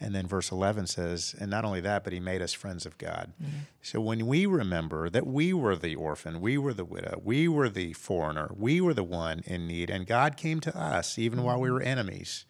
[0.00, 2.96] And then verse 11 says, and not only that, but he made us friends of
[2.96, 3.34] God.
[3.40, 3.58] Mm-hmm.
[3.82, 7.68] So when we remember that we were the orphan, we were the widow, we were
[7.68, 11.46] the foreigner, we were the one in need, and God came to us even mm-hmm.
[11.46, 11.74] while we mm-hmm.
[11.74, 12.46] were enemies,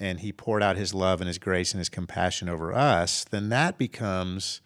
[0.00, 3.48] and he poured out his love and his grace and his compassion over us, then
[3.50, 4.60] that becomes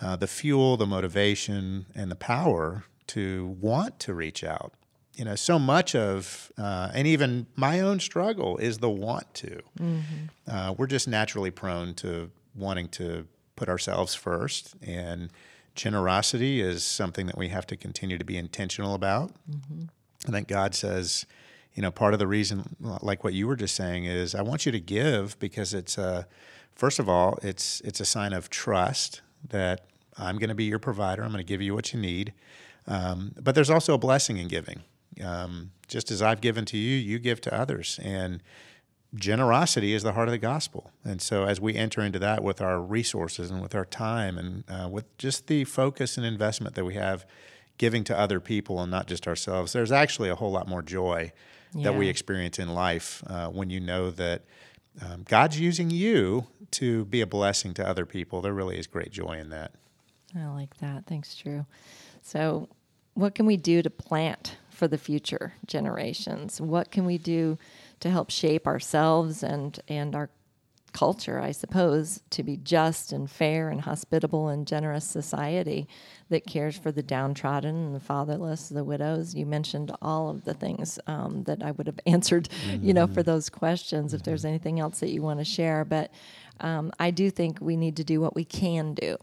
[0.00, 4.74] uh, the fuel, the motivation, and the power to want to reach out
[5.18, 9.60] you know, so much of, uh, and even my own struggle is the want to.
[9.80, 10.00] Mm-hmm.
[10.46, 15.30] Uh, we're just naturally prone to wanting to put ourselves first, and
[15.74, 19.32] generosity is something that we have to continue to be intentional about.
[19.50, 19.86] Mm-hmm.
[20.28, 21.26] I think God says,
[21.74, 24.66] you know, part of the reason, like what you were just saying, is I want
[24.66, 26.28] you to give because it's a,
[26.76, 30.78] first of all, it's it's a sign of trust that I'm going to be your
[30.78, 31.24] provider.
[31.24, 32.34] I'm going to give you what you need.
[32.86, 34.82] Um, but there's also a blessing in giving.
[35.22, 37.98] Um, just as I've given to you, you give to others.
[38.02, 38.42] And
[39.14, 40.90] generosity is the heart of the gospel.
[41.04, 44.64] And so, as we enter into that with our resources and with our time and
[44.68, 47.26] uh, with just the focus and investment that we have
[47.78, 51.32] giving to other people and not just ourselves, there's actually a whole lot more joy
[51.74, 51.84] yeah.
[51.84, 54.42] that we experience in life uh, when you know that
[55.00, 58.40] um, God's using you to be a blessing to other people.
[58.40, 59.72] There really is great joy in that.
[60.36, 61.06] I like that.
[61.06, 61.64] Thanks, Drue.
[62.22, 62.68] So,
[63.14, 66.60] what can we do to plant for the future generations?
[66.60, 67.58] What can we do
[68.00, 70.30] to help shape ourselves and, and our
[70.92, 75.88] culture, I suppose, to be just and fair and hospitable and generous society
[76.30, 79.34] that cares for the downtrodden and the fatherless, the widows.
[79.34, 82.84] You mentioned all of the things um, that I would have answered, mm-hmm.
[82.84, 83.30] you know, for mm-hmm.
[83.30, 84.08] those questions.
[84.08, 84.16] Mm-hmm.
[84.16, 84.48] If there's mm-hmm.
[84.48, 86.10] anything else that you want to share, but
[86.60, 89.16] um, I do think we need to do what we can do.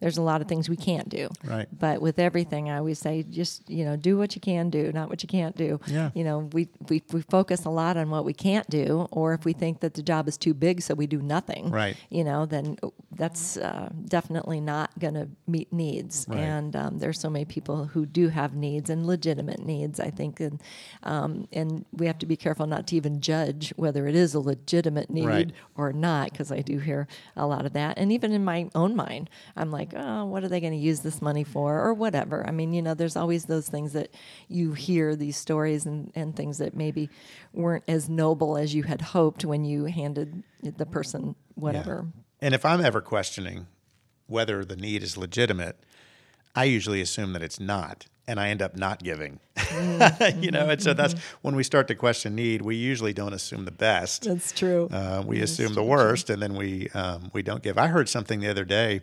[0.00, 1.28] There's a lot of things we can't do.
[1.44, 1.68] Right.
[1.76, 5.08] But with everything, I always say, just you know, do what you can do, not
[5.08, 5.80] what you can't do.
[5.86, 6.10] Yeah.
[6.14, 9.44] You know, we we we focus a lot on what we can't do, or if
[9.44, 11.70] we think that the job is too big, so we do nothing.
[11.70, 11.96] Right.
[12.08, 12.76] You know, then
[13.12, 16.26] that's uh, definitely not going to meet needs.
[16.28, 16.38] Right.
[16.38, 20.00] And um, there's so many people who do have needs and legitimate needs.
[20.00, 20.60] I think, and
[21.02, 24.40] um, and we have to be careful not to even judge whether it is a
[24.40, 25.52] legitimate need right.
[25.76, 27.06] or not, because I do hear
[27.36, 27.98] a lot of that.
[27.98, 31.00] And even in my own mind, I'm like, oh, what are they going to use
[31.00, 32.46] this money for, or whatever.
[32.46, 34.12] I mean, you know, there's always those things that
[34.48, 37.08] you hear these stories and and things that maybe
[37.52, 42.06] weren't as noble as you had hoped when you handed the person whatever.
[42.06, 42.22] Yeah.
[42.42, 43.66] And if I'm ever questioning
[44.26, 45.78] whether the need is legitimate,
[46.54, 49.40] I usually assume that it's not, and I end up not giving.
[49.70, 50.42] Mm-hmm.
[50.42, 51.36] you know, and so that's mm-hmm.
[51.42, 52.60] when we start to question need.
[52.60, 54.24] We usually don't assume the best.
[54.24, 54.88] That's true.
[54.90, 57.78] Uh, we assume the worst, and then we um, we don't give.
[57.78, 59.02] I heard something the other day.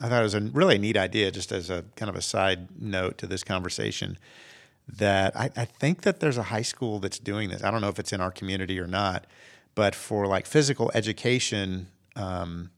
[0.00, 2.80] I thought it was a really neat idea, just as a kind of a side
[2.80, 4.18] note to this conversation.
[4.86, 7.64] That I, I think that there's a high school that's doing this.
[7.64, 9.26] I don't know if it's in our community or not,
[9.74, 12.70] but for like physical education um,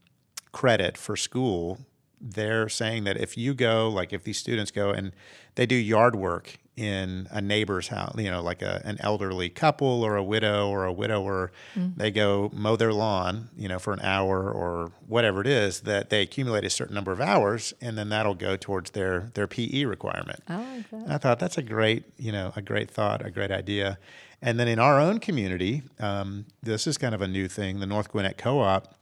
[0.51, 1.77] credit for school,
[2.21, 5.11] they're saying that if you go, like if these students go and
[5.55, 10.03] they do yard work in a neighbor's house, you know, like a, an elderly couple
[10.03, 11.95] or a widow or a widower, mm.
[11.97, 16.09] they go mow their lawn, you know, for an hour or whatever it is, that
[16.09, 19.83] they accumulate a certain number of hours, and then that'll go towards their their PE
[19.85, 20.41] requirement.
[20.47, 20.85] That.
[20.91, 23.97] And I thought that's a great, you know, a great thought, a great idea.
[24.41, 27.79] And then in our own community, um, this is kind of a new thing.
[27.79, 28.95] The North Gwinnett Co-op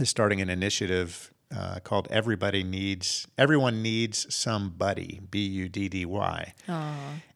[0.00, 6.04] is starting an initiative uh, called "Everybody Needs Everyone Needs Somebody." B U D D
[6.04, 6.54] Y.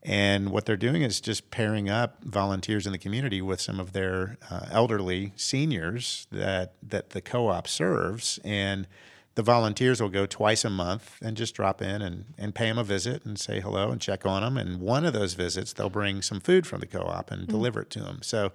[0.03, 3.93] And what they're doing is just pairing up volunteers in the community with some of
[3.93, 8.87] their uh, elderly seniors that that the co-op serves, and
[9.35, 12.79] the volunteers will go twice a month and just drop in and, and pay them
[12.79, 14.57] a visit and say hello and check on them.
[14.57, 17.51] And one of those visits, they'll bring some food from the co-op and mm-hmm.
[17.51, 18.21] deliver it to them.
[18.23, 18.53] So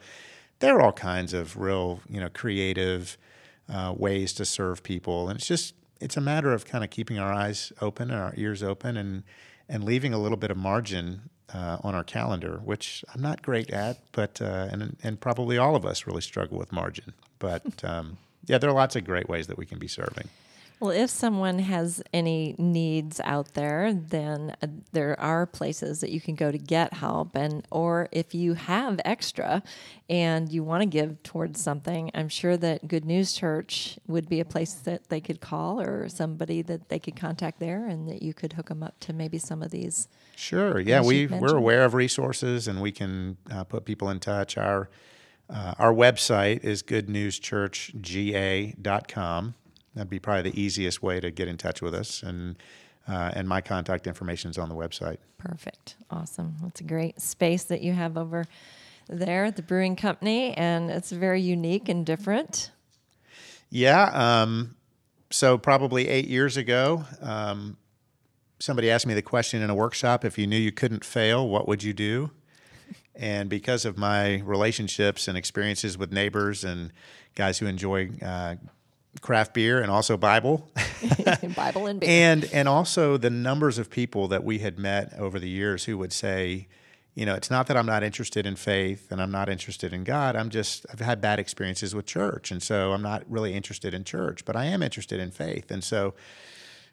[0.57, 3.15] there are all kinds of real, you know, creative
[3.69, 5.29] uh, ways to serve people.
[5.29, 8.33] And it's just it's a matter of kind of keeping our eyes open and our
[8.35, 9.23] ears open and
[9.69, 13.69] and leaving a little bit of margin uh, on our calendar, which I'm not great
[13.69, 17.13] at, but uh, and and probably all of us really struggle with margin.
[17.39, 20.29] But um, yeah, there are lots of great ways that we can be serving.
[20.81, 26.19] Well, if someone has any needs out there, then uh, there are places that you
[26.19, 27.35] can go to get help.
[27.35, 29.61] And or if you have extra
[30.09, 34.39] and you want to give towards something, I'm sure that Good News Church would be
[34.39, 38.23] a place that they could call or somebody that they could contact there, and that
[38.23, 40.07] you could hook them up to maybe some of these.
[40.35, 40.79] Sure.
[40.79, 44.57] Yeah, we we're aware of resources, and we can uh, put people in touch.
[44.57, 44.89] Our
[45.47, 49.53] uh, our website is goodnewschurchga.com
[49.95, 52.23] That'd be probably the easiest way to get in touch with us.
[52.23, 52.55] And
[53.07, 55.17] uh, and my contact information is on the website.
[55.37, 55.95] Perfect.
[56.11, 56.55] Awesome.
[56.61, 58.45] That's a great space that you have over
[59.09, 62.71] there at the brewing company, and it's very unique and different.
[63.69, 64.03] Yeah.
[64.13, 64.75] Um,
[65.31, 67.77] so, probably eight years ago, um,
[68.59, 71.67] somebody asked me the question in a workshop if you knew you couldn't fail, what
[71.67, 72.31] would you do?
[73.15, 76.91] And because of my relationships and experiences with neighbors and
[77.35, 78.55] guys who enjoy uh,
[79.19, 80.71] craft beer and also Bible.
[81.55, 82.09] Bible and beer.
[82.09, 85.97] And and also the numbers of people that we had met over the years who
[85.97, 86.67] would say,
[87.13, 90.03] you know, it's not that I'm not interested in faith and I'm not interested in
[90.03, 90.35] God.
[90.35, 94.03] I'm just I've had bad experiences with church, and so I'm not really interested in
[94.03, 95.71] church, but I am interested in faith.
[95.71, 96.13] And so,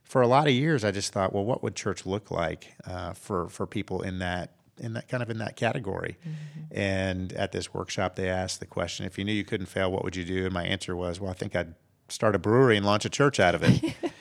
[0.03, 3.13] for a lot of years, I just thought, well, what would church look like uh,
[3.13, 6.17] for for people in that in that kind of in that category.
[6.21, 6.79] Mm-hmm.
[6.79, 10.05] And at this workshop, they asked the question, if you knew you couldn't fail, what
[10.05, 10.45] would you do?
[10.45, 11.75] And my answer was, well, I think I'd
[12.09, 13.95] start a brewery and launch a church out of it.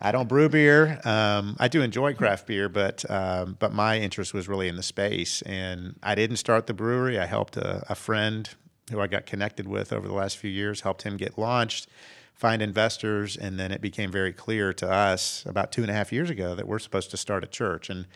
[0.00, 1.00] I don't brew beer.
[1.04, 4.82] Um, I do enjoy craft beer, but um, but my interest was really in the
[4.82, 7.18] space, and I didn't start the brewery.
[7.18, 8.48] I helped a, a, friend
[8.90, 11.88] who I got connected with over the last few years, helped him get launched,
[12.34, 16.12] find investors, and then it became very clear to us about two and a half
[16.12, 17.90] years ago that we're supposed to start a church.
[17.90, 18.06] And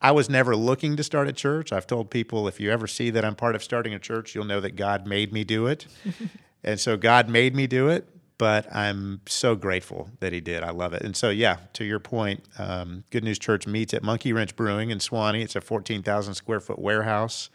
[0.00, 1.72] I was never looking to start a church.
[1.72, 4.44] I've told people if you ever see that I'm part of starting a church, you'll
[4.44, 5.86] know that God made me do it.
[6.64, 10.62] and so God made me do it but I'm so grateful that he did.
[10.62, 11.02] I love it.
[11.02, 14.90] And so, yeah, to your point, um, Good News Church meets at Monkey Wrench Brewing
[14.90, 15.42] in Suwanee.
[15.42, 17.50] It's a 14,000 square foot warehouse.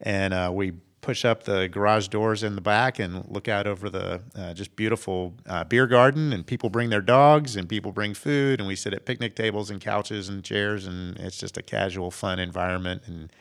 [0.00, 3.88] And uh, we push up the garage doors in the back and look out over
[3.88, 6.32] the uh, just beautiful uh, beer garden.
[6.32, 8.58] And people bring their dogs and people bring food.
[8.58, 10.86] And we sit at picnic tables and couches and chairs.
[10.86, 13.02] And it's just a casual, fun environment.
[13.06, 13.32] And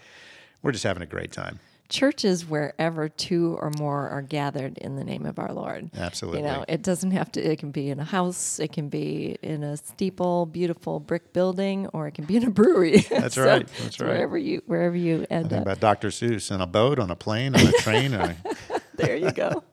[0.61, 1.59] we're just having a great time
[1.89, 5.89] church is wherever two or more are gathered in the name of our Lord.
[5.95, 6.41] Absolutely.
[6.41, 9.37] You know, it doesn't have to, it can be in a house, it can be
[9.41, 13.05] in a steeple, beautiful brick building, or it can be in a brewery.
[13.09, 13.67] That's so right.
[13.81, 14.09] That's right.
[14.09, 15.61] Wherever you, wherever you end up.
[15.61, 16.09] about Dr.
[16.09, 18.11] Seuss on a boat, on a plane, on a train.
[18.95, 19.63] there you go.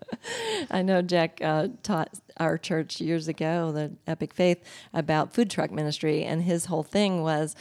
[0.71, 5.71] I know Jack uh, taught our church years ago, the Epic Faith, about food truck
[5.71, 7.55] ministry, and his whole thing was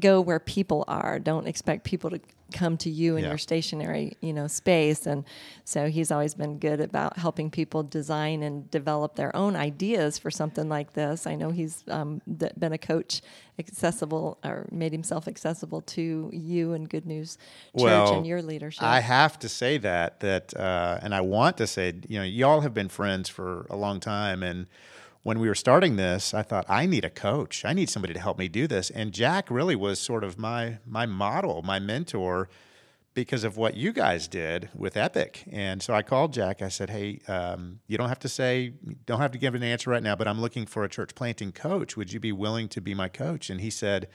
[0.00, 1.18] go where people are.
[1.18, 2.20] Don't expect people to
[2.56, 3.30] come to you in yeah.
[3.30, 5.06] your stationary you know space.
[5.06, 5.24] And
[5.64, 10.30] so he's always been good about helping people design and develop their own ideas for
[10.30, 11.26] something like this.
[11.26, 13.20] I know he's um, been a coach
[13.58, 17.38] accessible or made himself accessible to you and good news
[17.76, 18.82] church well, and your leadership.
[18.82, 22.60] I have to say that that uh, and i want to say you know y'all
[22.60, 24.42] have been friends for a long time.
[24.42, 24.66] And
[25.26, 27.64] when we were starting this, I thought I need a coach.
[27.64, 28.90] I need somebody to help me do this.
[28.90, 32.48] And Jack really was sort of my my model, my mentor,
[33.12, 35.42] because of what you guys did with Epic.
[35.50, 36.62] And so I called Jack.
[36.62, 38.74] I said, "Hey, um, you don't have to say,
[39.04, 41.50] don't have to give an answer right now, but I'm looking for a church planting
[41.50, 41.96] coach.
[41.96, 44.06] Would you be willing to be my coach?" And he said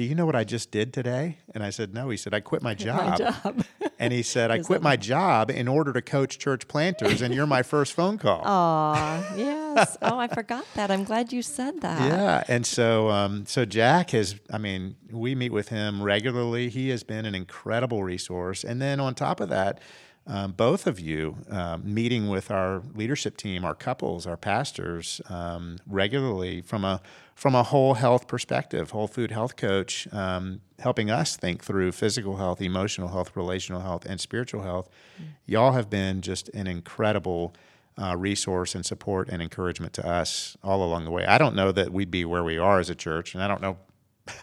[0.00, 1.36] do you know what I just did today?
[1.54, 2.08] And I said, no.
[2.08, 3.10] He said, I quit my job.
[3.10, 3.64] My job.
[3.98, 7.46] and he said, I quit my job in order to coach church planters, and you're
[7.46, 8.40] my first phone call.
[8.42, 9.98] Oh, yes.
[10.00, 10.90] Oh, I forgot that.
[10.90, 12.00] I'm glad you said that.
[12.00, 12.44] Yeah.
[12.48, 16.70] And so, um, so Jack has, I mean, we meet with him regularly.
[16.70, 18.64] He has been an incredible resource.
[18.64, 19.82] And then on top of that,
[20.26, 25.78] um, both of you um, meeting with our leadership team, our couples, our pastors um,
[25.86, 27.00] regularly from a
[27.34, 32.36] from a whole health perspective, whole food health coach, um, helping us think through physical
[32.36, 34.90] health, emotional health, relational health, and spiritual health.
[35.18, 35.24] Mm.
[35.46, 37.54] Y'all have been just an incredible
[38.00, 41.24] uh, resource and support and encouragement to us all along the way.
[41.24, 43.62] I don't know that we'd be where we are as a church, and I don't
[43.62, 43.78] know.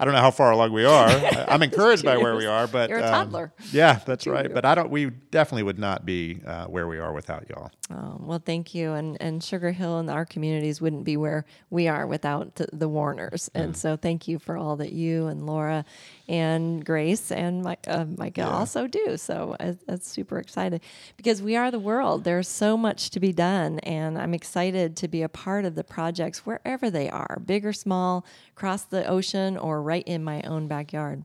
[0.00, 1.08] I don't know how far along we are.
[1.48, 3.52] I'm encouraged by where we are, but you're a um, toddler.
[3.58, 4.52] Um, yeah, that's right.
[4.52, 4.88] But I don't.
[4.88, 7.70] We definitely would not be uh, where we are without y'all.
[7.90, 8.92] Oh, well, thank you.
[8.92, 12.88] And and Sugar Hill and our communities wouldn't be where we are without the, the
[12.88, 13.50] Warners.
[13.52, 13.76] And mm.
[13.76, 15.84] so, thank you for all that you and Laura
[16.30, 18.48] and Grace and my, uh, Micah yeah.
[18.48, 19.16] also do.
[19.16, 19.56] So
[19.86, 20.80] that's super excited
[21.16, 22.22] because we are the world.
[22.22, 25.82] There's so much to be done, and I'm excited to be a part of the
[25.82, 28.24] projects wherever they are, big or small,
[28.56, 31.24] across the ocean or right in my own backyard.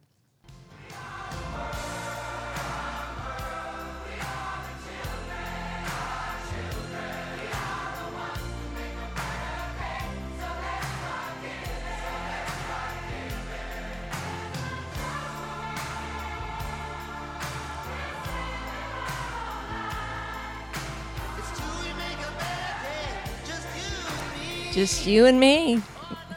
[24.76, 25.82] Just you and me.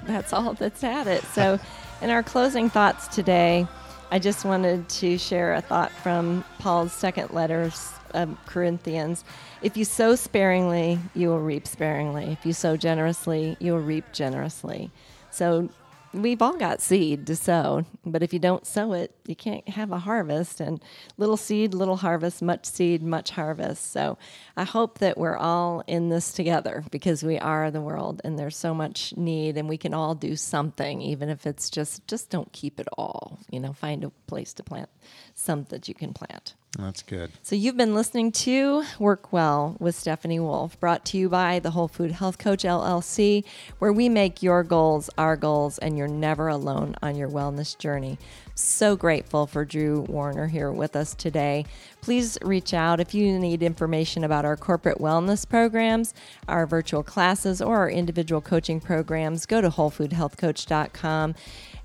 [0.07, 1.25] That's all that's at it.
[1.35, 1.59] So,
[2.03, 3.67] in our closing thoughts today,
[4.13, 9.25] I just wanted to share a thought from Paul's second letter of um, Corinthians.
[9.61, 12.27] If you sow sparingly, you will reap sparingly.
[12.27, 14.93] If you sow generously, you will reap generously.
[15.33, 15.69] So
[16.13, 19.93] we've all got seed to sow, but if you don't sow it, you can't have
[19.93, 20.61] a harvest.
[20.61, 20.83] And
[21.17, 23.93] little seed, little harvest, much seed, much harvest.
[23.93, 24.19] So
[24.57, 28.57] I hope that we're all in this together because we are the world and there's
[28.57, 32.53] so much need and we can all do something, even if it's just, just don't
[32.53, 33.39] keep it all.
[33.51, 34.89] You know, find a place to plant
[35.35, 36.55] some that you can plant.
[36.77, 37.33] That's good.
[37.43, 41.71] So you've been listening to Work Well with Stephanie Wolfe, brought to you by the
[41.71, 43.45] Whole Food Health Coach LLC,
[43.79, 48.19] where we make your goals our goals and you're never alone on your wellness journey.
[48.55, 51.65] So grateful for Drue Warner here with us today.
[52.01, 56.13] Please reach out if you need information about our corporate wellness programs,
[56.49, 59.47] our virtual classes, or our individual coaching programs.
[59.47, 61.35] Go to wholefoodhealthcoach.com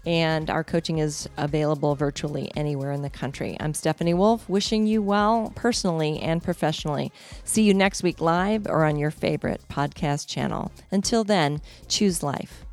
[0.05, 3.57] and our coaching is available virtually anywhere in the country.
[3.59, 7.11] I'm Stephanie Wolfe, wishing you well personally and professionally.
[7.43, 10.71] See you next week live or on your favorite podcast channel.
[10.91, 12.65] Until then, choose life.